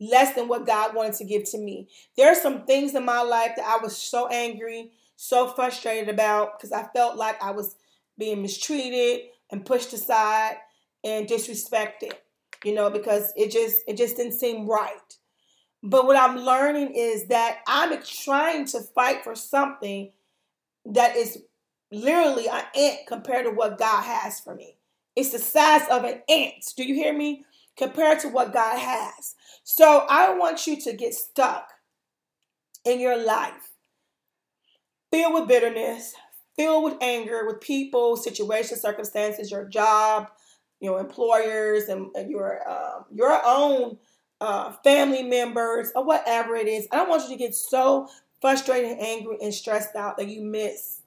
Less 0.00 0.34
than 0.34 0.48
what 0.48 0.66
God 0.66 0.96
wanted 0.96 1.14
to 1.14 1.24
give 1.24 1.44
to 1.50 1.58
me. 1.58 1.88
There 2.16 2.30
are 2.30 2.34
some 2.34 2.64
things 2.64 2.94
in 2.94 3.04
my 3.04 3.22
life 3.22 3.52
that 3.56 3.66
I 3.66 3.82
was 3.82 3.96
so 3.96 4.26
angry, 4.28 4.92
so 5.14 5.48
frustrated 5.48 6.08
about 6.08 6.58
because 6.58 6.72
I 6.72 6.88
felt 6.94 7.16
like 7.16 7.40
I 7.42 7.52
was 7.52 7.76
being 8.16 8.42
mistreated 8.42 9.26
and 9.50 9.64
pushed 9.64 9.92
aside 9.92 10.56
and 11.04 11.28
disrespected, 11.28 12.12
you 12.64 12.74
know, 12.74 12.90
because 12.90 13.32
it 13.36 13.50
just 13.50 13.82
it 13.86 13.96
just 13.96 14.16
didn't 14.16 14.32
seem 14.32 14.68
right. 14.68 15.16
But 15.82 16.06
what 16.06 16.16
I'm 16.16 16.38
learning 16.38 16.92
is 16.94 17.26
that 17.26 17.58
I'm 17.66 18.02
trying 18.02 18.66
to 18.66 18.80
fight 18.80 19.22
for 19.22 19.34
something 19.34 20.12
that 20.86 21.16
is 21.16 21.42
literally 21.92 22.48
an 22.48 22.64
ant 22.76 22.98
compared 23.06 23.46
to 23.46 23.52
what 23.52 23.78
God 23.78 24.02
has 24.02 24.40
for 24.40 24.54
me. 24.54 24.76
It's 25.14 25.30
the 25.30 25.38
size 25.38 25.88
of 25.90 26.04
an 26.04 26.22
ant. 26.28 26.64
Do 26.76 26.84
you 26.84 26.94
hear 26.94 27.16
me? 27.16 27.44
compared 27.78 28.18
to 28.20 28.28
what 28.28 28.52
God 28.52 28.78
has. 28.78 29.36
So 29.62 30.04
I 30.08 30.34
want 30.34 30.66
you 30.66 30.78
to 30.82 30.92
get 30.92 31.14
stuck 31.14 31.70
in 32.84 33.00
your 33.00 33.22
life, 33.24 33.72
filled 35.10 35.34
with 35.34 35.48
bitterness, 35.48 36.14
filled 36.56 36.84
with 36.84 36.96
anger, 37.00 37.46
with 37.46 37.60
people, 37.60 38.16
situations, 38.16 38.82
circumstances, 38.82 39.50
your 39.50 39.66
job, 39.66 40.28
your 40.80 41.00
employers, 41.00 41.84
and, 41.84 42.10
your 42.28 42.68
uh, 42.68 43.02
your 43.12 43.40
own 43.44 43.96
uh, 44.40 44.72
family 44.84 45.22
members, 45.22 45.90
or 45.94 46.04
whatever 46.04 46.56
it 46.56 46.68
is. 46.68 46.86
I 46.90 46.96
don't 46.96 47.08
want 47.08 47.24
you 47.24 47.30
to 47.30 47.36
get 47.36 47.54
so 47.54 48.08
frustrated, 48.40 48.98
angry, 48.98 49.38
and 49.42 49.52
stressed 49.52 49.96
out 49.96 50.16
that 50.18 50.28
you 50.28 50.42
miss, 50.42 51.00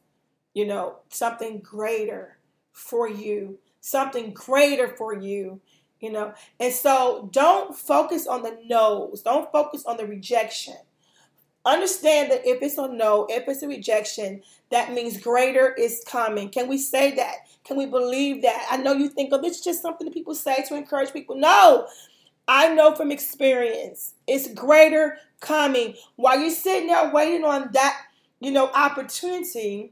you 0.54 0.66
know, 0.66 0.98
something 1.10 1.60
greater 1.60 2.38
for 2.72 3.08
you, 3.10 3.58
something 3.80 4.34
greater 4.34 4.88
for 4.88 5.14
you 5.14 5.62
you 6.02 6.12
know. 6.12 6.34
And 6.60 6.74
so 6.74 7.30
don't 7.32 7.76
focus 7.76 8.28
on 8.28 8.42
the 8.42 8.60
no's. 8.66 9.22
Don't 9.22 9.50
focus 9.52 9.86
on 9.86 9.98
the 9.98 10.06
rejection. 10.06 10.76
Understand 11.64 12.32
that 12.32 12.42
if 12.44 12.64
it's 12.64 12.80
a 12.80 12.88
no 12.88 13.28
if 13.30 13.48
it's 13.48 13.62
a 13.62 13.68
rejection 13.68 14.42
that 14.72 14.92
means 14.94 15.22
greater 15.22 15.74
is 15.76 16.04
coming. 16.08 16.50
Can 16.50 16.68
we 16.68 16.80
say 16.80 17.14
that? 17.16 17.36
Can 17.64 17.78
we 17.78 17.86
believe 17.86 18.42
that? 18.42 18.66
I 18.72 18.78
know 18.78 18.94
you 18.94 19.08
think 19.08 19.30
oh 19.32 19.40
is 19.44 19.62
just 19.62 19.82
something 19.82 20.06
that 20.06 20.14
people 20.14 20.34
say 20.34 20.66
to 20.68 20.76
encourage 20.76 21.14
people. 21.14 21.36
No 21.36 21.88
i 22.48 22.74
know 22.74 22.96
from 22.96 23.12
experience 23.12 24.14
it's 24.28 24.54
greater 24.54 25.18
coming 25.40 25.96
while 26.16 26.40
you're 26.40 26.50
sitting 26.50 26.88
there 26.88 27.12
waiting 27.12 27.44
on 27.44 27.70
that 27.74 28.02
you 28.40 28.52
know 28.52 28.70
opportunity 28.74 29.92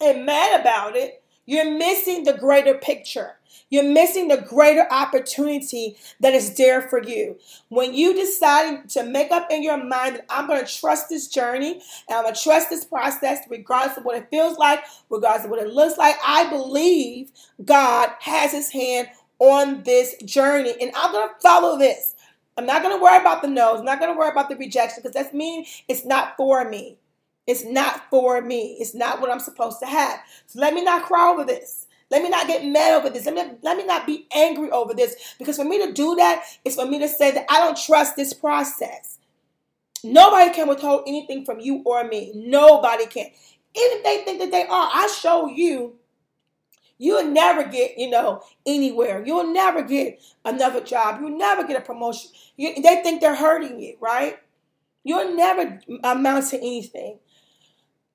and 0.00 0.24
mad 0.26 0.60
about 0.60 0.96
it 0.96 1.22
you're 1.46 1.78
missing 1.78 2.24
the 2.24 2.34
greater 2.34 2.74
picture 2.74 3.38
you're 3.70 3.84
missing 3.84 4.28
the 4.28 4.38
greater 4.38 4.86
opportunity 4.90 5.96
that 6.20 6.32
is 6.32 6.54
there 6.56 6.82
for 6.82 7.02
you. 7.02 7.38
When 7.68 7.92
you 7.92 8.14
decide 8.14 8.88
to 8.90 9.02
make 9.02 9.30
up 9.30 9.50
in 9.50 9.62
your 9.62 9.76
mind 9.76 10.16
that 10.16 10.24
I'm 10.30 10.46
going 10.46 10.64
to 10.64 10.72
trust 10.72 11.08
this 11.08 11.28
journey 11.28 11.72
and 12.08 12.16
I'm 12.16 12.22
going 12.22 12.34
to 12.34 12.42
trust 12.42 12.70
this 12.70 12.84
process, 12.84 13.40
regardless 13.50 13.98
of 13.98 14.04
what 14.04 14.16
it 14.16 14.30
feels 14.30 14.56
like, 14.56 14.82
regardless 15.10 15.44
of 15.44 15.50
what 15.50 15.62
it 15.62 15.72
looks 15.72 15.98
like, 15.98 16.16
I 16.26 16.48
believe 16.48 17.30
God 17.62 18.10
has 18.20 18.52
his 18.52 18.70
hand 18.70 19.08
on 19.38 19.82
this 19.84 20.16
journey 20.24 20.74
and 20.80 20.90
I'm 20.96 21.12
going 21.12 21.28
to 21.28 21.34
follow 21.40 21.78
this. 21.78 22.14
I'm 22.56 22.66
not 22.66 22.82
going 22.82 22.96
to 22.96 23.02
worry 23.02 23.20
about 23.20 23.42
the 23.42 23.48
no's. 23.48 23.78
I'm 23.78 23.84
not 23.84 24.00
going 24.00 24.12
to 24.12 24.18
worry 24.18 24.30
about 24.30 24.48
the 24.48 24.56
rejection 24.56 25.00
because 25.02 25.14
that's 25.14 25.32
mean 25.32 25.64
it's 25.86 26.04
not 26.04 26.36
for 26.36 26.68
me. 26.68 26.98
It's 27.46 27.64
not 27.64 28.10
for 28.10 28.42
me. 28.42 28.76
It's 28.80 28.94
not 28.94 29.20
what 29.20 29.30
I'm 29.30 29.40
supposed 29.40 29.80
to 29.80 29.86
have. 29.86 30.20
So 30.46 30.58
let 30.60 30.74
me 30.74 30.82
not 30.84 31.04
cry 31.04 31.30
over 31.30 31.44
this. 31.44 31.86
Let 32.10 32.22
me 32.22 32.30
not 32.30 32.46
get 32.46 32.64
mad 32.64 32.94
over 32.94 33.10
this. 33.10 33.26
Let 33.26 33.34
me, 33.34 33.56
let 33.62 33.76
me 33.76 33.86
not 33.86 34.06
be 34.06 34.26
angry 34.34 34.70
over 34.70 34.92
this. 34.92 35.34
Because 35.38 35.56
for 35.56 35.64
me 35.64 35.84
to 35.86 35.92
do 35.92 36.16
that 36.16 36.42
is 36.64 36.74
for 36.74 36.86
me 36.86 36.98
to 36.98 37.08
say 37.08 37.30
that 37.30 37.46
I 37.48 37.60
don't 37.60 37.76
trust 37.76 38.16
this 38.16 38.32
process. 38.32 39.18
Nobody 40.02 40.52
can 40.52 40.68
withhold 40.68 41.04
anything 41.06 41.44
from 41.44 41.60
you 41.60 41.82
or 41.84 42.04
me. 42.04 42.32
Nobody 42.34 43.06
can. 43.06 43.26
Even 43.26 43.98
if 43.98 44.04
they 44.04 44.24
think 44.24 44.40
that 44.40 44.50
they 44.50 44.62
are, 44.62 44.90
I 44.92 45.06
show 45.20 45.48
you 45.48 45.97
You'll 46.98 47.28
never 47.28 47.64
get, 47.64 47.96
you 47.96 48.10
know, 48.10 48.42
anywhere. 48.66 49.22
You'll 49.24 49.52
never 49.52 49.82
get 49.82 50.20
another 50.44 50.80
job. 50.80 51.20
You'll 51.20 51.38
never 51.38 51.64
get 51.64 51.80
a 51.80 51.84
promotion. 51.84 52.30
You, 52.56 52.74
they 52.74 53.02
think 53.02 53.20
they're 53.20 53.36
hurting 53.36 53.80
you, 53.80 53.96
right? 54.00 54.38
You'll 55.04 55.36
never 55.36 55.80
amount 56.02 56.48
to 56.48 56.56
anything. 56.56 57.18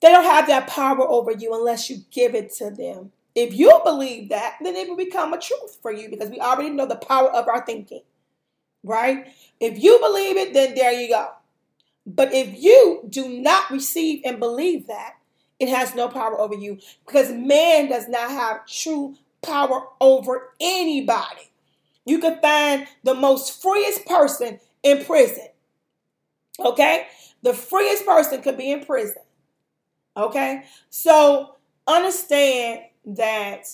They 0.02 0.10
don't 0.10 0.26
have 0.26 0.48
that 0.48 0.68
power 0.68 1.08
over 1.08 1.32
you 1.32 1.56
unless 1.56 1.90
you 1.90 2.00
give 2.12 2.36
it 2.36 2.52
to 2.56 2.70
them. 2.72 3.14
If 3.36 3.54
you 3.54 3.80
believe 3.86 4.30
that, 4.30 4.58
then 4.62 4.76
it 4.76 4.90
will 4.90 4.98
become 4.98 5.34
a 5.34 5.40
truth 5.40 5.80
for 5.82 5.92
you 5.92 6.10
because 6.10 6.30
we 6.30 6.40
already 6.40 6.70
know 6.70 6.86
the 6.86 6.98
power 6.98 7.32
of 7.32 7.48
our 7.48 7.66
thinking, 7.66 8.04
right? 8.84 9.28
If 9.60 9.82
you 9.82 9.98
believe 10.00 10.36
it, 10.38 10.54
then 10.54 10.76
there 10.76 10.92
you 10.92 11.08
go. 11.08 11.30
But 12.06 12.34
if 12.34 12.62
you 12.62 13.06
do 13.10 13.30
not 13.30 13.72
receive 13.72 14.22
and 14.26 14.40
believe 14.40 14.88
that, 14.88 15.14
it 15.60 15.70
has 15.70 15.96
no 15.96 16.08
power 16.08 16.40
over 16.40 16.56
you 16.56 16.80
because 17.06 17.32
man 17.32 17.90
does 17.90 18.08
not 18.08 18.30
have 18.30 18.66
true 18.66 19.16
power 19.42 19.88
over 20.02 20.54
anybody. 20.60 21.52
You 22.06 22.20
can 22.20 22.40
find 22.42 22.88
the 23.04 23.14
most 23.14 23.62
freest 23.62 24.06
person 24.06 24.60
in 24.82 25.06
prison. 25.06 25.48
Okay? 26.60 27.08
The 27.42 27.54
freest 27.54 28.06
person 28.06 28.42
could 28.42 28.58
be 28.58 28.72
in 28.72 28.86
prison. 28.86 29.22
Okay? 30.18 30.64
So 30.90 31.56
understand 31.88 32.82
that 33.06 33.68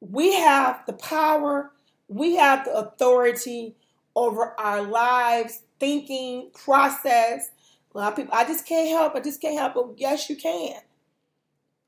we 0.00 0.34
have 0.34 0.82
the 0.86 0.92
power, 0.94 1.72
we 2.08 2.36
have 2.36 2.64
the 2.64 2.74
authority 2.74 3.76
over 4.14 4.58
our 4.58 4.82
lives, 4.82 5.62
thinking, 5.78 6.50
process. 6.52 7.50
A 7.94 7.98
lot 7.98 8.12
of 8.12 8.16
people, 8.16 8.34
I 8.34 8.44
just 8.44 8.66
can't 8.66 8.88
help, 8.88 9.14
I 9.14 9.20
just 9.20 9.40
can't 9.40 9.58
help. 9.58 9.74
But 9.74 9.94
yes, 9.96 10.28
you 10.28 10.36
can. 10.36 10.80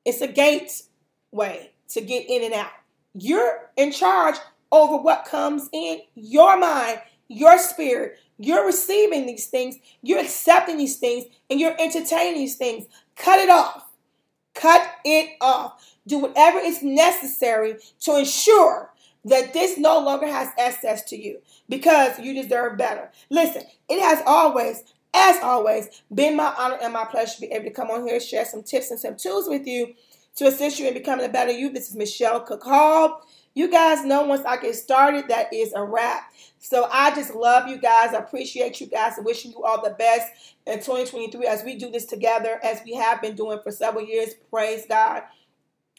It's 0.04 0.20
a 0.20 0.28
gateway 0.28 1.72
to 1.88 2.00
get 2.00 2.28
in 2.28 2.44
and 2.44 2.54
out. 2.54 2.70
You're 3.14 3.70
in 3.76 3.92
charge 3.92 4.36
over 4.72 4.96
what 4.96 5.24
comes 5.24 5.68
in 5.72 6.00
your 6.14 6.58
mind, 6.58 7.00
your 7.28 7.58
spirit. 7.58 8.18
You're 8.38 8.66
receiving 8.66 9.26
these 9.26 9.46
things, 9.46 9.76
you're 10.02 10.20
accepting 10.20 10.76
these 10.76 10.96
things, 10.96 11.26
and 11.48 11.60
you're 11.60 11.76
entertaining 11.78 12.34
these 12.34 12.56
things. 12.56 12.86
Cut 13.14 13.38
it 13.38 13.48
off. 13.48 13.84
Cut 14.54 14.88
it 15.04 15.36
off 15.40 15.94
do 16.06 16.18
whatever 16.18 16.58
is 16.58 16.82
necessary 16.82 17.76
to 18.00 18.16
ensure 18.16 18.92
that 19.24 19.52
this 19.52 19.78
no 19.78 19.98
longer 19.98 20.26
has 20.26 20.48
access 20.58 21.02
to 21.04 21.16
you 21.16 21.40
because 21.68 22.18
you 22.18 22.34
deserve 22.34 22.76
better. 22.76 23.10
Listen, 23.30 23.62
it 23.88 24.00
has 24.00 24.22
always, 24.26 24.84
as 25.14 25.42
always, 25.42 26.02
been 26.12 26.36
my 26.36 26.52
honor 26.58 26.78
and 26.82 26.92
my 26.92 27.04
pleasure 27.04 27.34
to 27.36 27.40
be 27.42 27.46
able 27.52 27.64
to 27.64 27.70
come 27.70 27.90
on 27.90 28.04
here 28.04 28.14
and 28.14 28.22
share 28.22 28.44
some 28.44 28.62
tips 28.62 28.90
and 28.90 28.98
some 28.98 29.16
tools 29.16 29.48
with 29.48 29.66
you 29.66 29.94
to 30.36 30.46
assist 30.46 30.80
you 30.80 30.88
in 30.88 30.94
becoming 30.94 31.24
a 31.24 31.28
better 31.28 31.52
you. 31.52 31.70
This 31.70 31.88
is 31.88 31.96
Michelle 31.96 32.40
Cook. 32.40 32.64
You 33.54 33.70
guys 33.70 34.04
know 34.04 34.24
once 34.24 34.44
I 34.44 34.56
get 34.56 34.74
started, 34.74 35.28
that 35.28 35.54
is 35.54 35.72
a 35.74 35.84
wrap. 35.84 36.32
So 36.58 36.88
I 36.92 37.14
just 37.14 37.36
love 37.36 37.68
you 37.68 37.78
guys. 37.78 38.12
I 38.12 38.18
appreciate 38.18 38.80
you 38.80 38.88
guys 38.88 39.16
and 39.16 39.24
wishing 39.24 39.52
you 39.52 39.62
all 39.62 39.80
the 39.80 39.94
best 39.94 40.32
in 40.66 40.78
2023 40.78 41.46
as 41.46 41.62
we 41.62 41.76
do 41.76 41.88
this 41.90 42.06
together, 42.06 42.58
as 42.64 42.80
we 42.84 42.94
have 42.94 43.22
been 43.22 43.36
doing 43.36 43.60
for 43.62 43.70
several 43.70 44.04
years. 44.04 44.34
Praise 44.50 44.84
God 44.88 45.22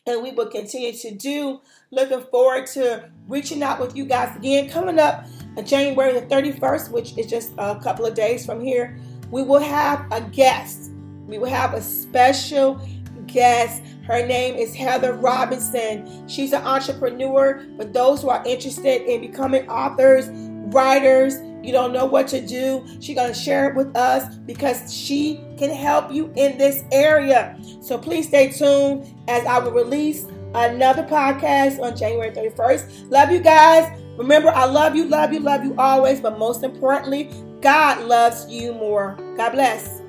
and 0.08 0.22
we 0.22 0.32
will 0.32 0.48
continue 0.48 0.94
to 0.94 1.12
do. 1.12 1.62
Looking 1.92 2.22
forward 2.22 2.68
to 2.68 3.10
reaching 3.28 3.64
out 3.64 3.80
with 3.80 3.96
you 3.96 4.06
guys 4.06 4.36
again. 4.36 4.70
Coming 4.70 5.00
up 5.00 5.26
uh, 5.58 5.62
January 5.62 6.20
the 6.20 6.26
31st, 6.28 6.92
which 6.92 7.18
is 7.18 7.28
just 7.28 7.54
a 7.58 7.80
couple 7.82 8.06
of 8.06 8.14
days 8.14 8.46
from 8.46 8.62
here, 8.62 8.98
we 9.32 9.44
will 9.44 9.60
have 9.60 10.06
a 10.12 10.22
guest. 10.22 10.92
We 11.28 11.38
will 11.38 11.50
have 11.50 11.74
a 11.74 11.82
special 11.82 12.80
guest. 13.28 13.82
Her 14.04 14.26
name 14.26 14.56
is 14.56 14.76
Heather 14.76 15.14
Robinson. 15.14 16.28
She's 16.28 16.54
an 16.54 16.64
entrepreneur. 16.64 17.66
For 17.78 17.86
those 17.86 18.22
who 18.22 18.30
are 18.30 18.44
interested 18.46 19.02
in 19.10 19.22
becoming 19.22 19.68
authors, 19.68 20.30
writers, 20.74 21.36
you 21.64 21.72
don't 21.72 21.94
know 21.94 22.06
what 22.06 22.28
to 22.28 22.46
do, 22.46 22.86
she's 23.00 23.16
going 23.16 23.34
to 23.34 23.40
share 23.40 23.70
it 23.70 23.76
with 23.76 23.96
us 23.98 24.36
because 24.46 24.94
she 24.94 25.44
can 25.58 25.72
help 25.72 26.12
you 26.12 26.32
in 26.36 26.58
this 26.60 26.84
area. 26.92 27.58
So 27.82 27.98
please 27.98 28.28
stay 28.28 28.52
tuned 28.52 29.12
as 29.28 29.44
I 29.46 29.58
will 29.58 29.72
release 29.72 30.26
another 30.54 31.04
podcast 31.04 31.82
on 31.82 31.98
January 31.98 32.32
31st. 32.32 33.10
Love 33.12 33.32
you 33.32 33.40
guys. 33.40 34.00
Remember, 34.18 34.50
I 34.50 34.66
love 34.66 34.96
you, 34.96 35.06
love 35.06 35.34
you, 35.34 35.40
love 35.40 35.66
you 35.66 35.76
always, 35.78 36.22
but 36.22 36.38
most 36.38 36.64
importantly, 36.64 37.30
God 37.66 38.06
loves 38.06 38.46
you 38.48 38.74
more. 38.74 39.18
God 39.38 39.54
bless. 39.54 40.05